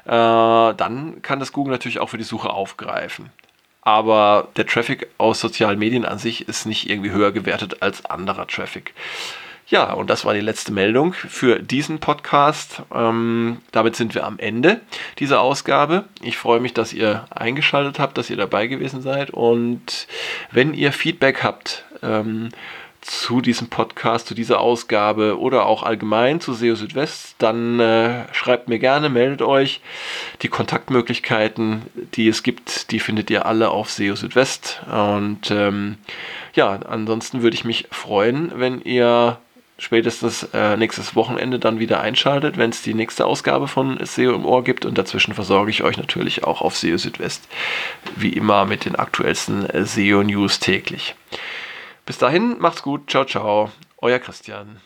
äh, 0.08 0.10
dann 0.74 1.20
kann 1.20 1.38
das 1.38 1.52
Google 1.52 1.72
natürlich 1.72 1.98
auch 1.98 2.08
für 2.08 2.16
die 2.16 2.24
Suche 2.24 2.48
aufgreifen. 2.48 3.30
Aber 3.82 4.48
der 4.56 4.66
Traffic 4.66 5.08
aus 5.18 5.38
sozialen 5.38 5.78
Medien 5.78 6.06
an 6.06 6.18
sich 6.18 6.48
ist 6.48 6.66
nicht 6.66 6.88
irgendwie 6.88 7.10
höher 7.10 7.30
gewertet 7.30 7.82
als 7.82 8.04
anderer 8.06 8.46
Traffic. 8.46 8.94
Ja, 9.70 9.92
und 9.92 10.08
das 10.08 10.24
war 10.24 10.32
die 10.32 10.40
letzte 10.40 10.72
Meldung 10.72 11.12
für 11.12 11.58
diesen 11.58 11.98
Podcast. 11.98 12.82
Ähm, 12.94 13.58
damit 13.70 13.96
sind 13.96 14.14
wir 14.14 14.24
am 14.24 14.38
Ende 14.38 14.80
dieser 15.18 15.42
Ausgabe. 15.42 16.04
Ich 16.22 16.38
freue 16.38 16.58
mich, 16.58 16.72
dass 16.72 16.94
ihr 16.94 17.26
eingeschaltet 17.28 17.98
habt, 17.98 18.16
dass 18.16 18.30
ihr 18.30 18.38
dabei 18.38 18.66
gewesen 18.66 19.02
seid. 19.02 19.28
Und 19.28 20.06
wenn 20.50 20.72
ihr 20.72 20.90
Feedback 20.90 21.42
habt, 21.42 21.84
ähm, 22.02 22.48
zu 23.02 23.42
diesem 23.42 23.68
Podcast, 23.68 24.26
zu 24.26 24.34
dieser 24.34 24.60
Ausgabe 24.60 25.38
oder 25.38 25.66
auch 25.66 25.82
allgemein 25.82 26.40
zu 26.40 26.54
SEO 26.54 26.74
Südwest, 26.74 27.36
dann 27.38 27.78
äh, 27.78 28.24
schreibt 28.32 28.68
mir 28.68 28.78
gerne, 28.78 29.10
meldet 29.10 29.42
euch. 29.42 29.82
Die 30.40 30.48
Kontaktmöglichkeiten, 30.48 31.82
die 32.14 32.28
es 32.28 32.42
gibt, 32.42 32.90
die 32.90 33.00
findet 33.00 33.30
ihr 33.30 33.44
alle 33.44 33.68
auf 33.68 33.90
SEO 33.90 34.16
Südwest. 34.16 34.80
Und 34.90 35.50
ähm, 35.50 35.98
ja, 36.54 36.70
ansonsten 36.88 37.42
würde 37.42 37.54
ich 37.54 37.64
mich 37.64 37.86
freuen, 37.90 38.52
wenn 38.56 38.80
ihr 38.80 39.38
spätestens 39.78 40.42
äh, 40.52 40.76
nächstes 40.76 41.14
Wochenende 41.14 41.58
dann 41.58 41.78
wieder 41.78 42.00
einschaltet, 42.00 42.56
wenn 42.58 42.70
es 42.70 42.82
die 42.82 42.94
nächste 42.94 43.26
Ausgabe 43.26 43.68
von 43.68 43.98
SEO 44.04 44.34
im 44.34 44.44
Ohr 44.44 44.64
gibt. 44.64 44.84
Und 44.84 44.98
dazwischen 44.98 45.34
versorge 45.34 45.70
ich 45.70 45.82
euch 45.82 45.96
natürlich 45.96 46.44
auch 46.44 46.60
auf 46.60 46.76
SEO 46.76 46.98
Südwest, 46.98 47.48
wie 48.16 48.32
immer 48.32 48.64
mit 48.64 48.84
den 48.84 48.96
aktuellsten 48.96 49.66
SEO-News 49.72 50.58
täglich. 50.58 51.14
Bis 52.04 52.18
dahin, 52.18 52.56
macht's 52.58 52.82
gut. 52.82 53.10
Ciao, 53.10 53.24
ciao. 53.24 53.70
Euer 53.98 54.18
Christian. 54.18 54.80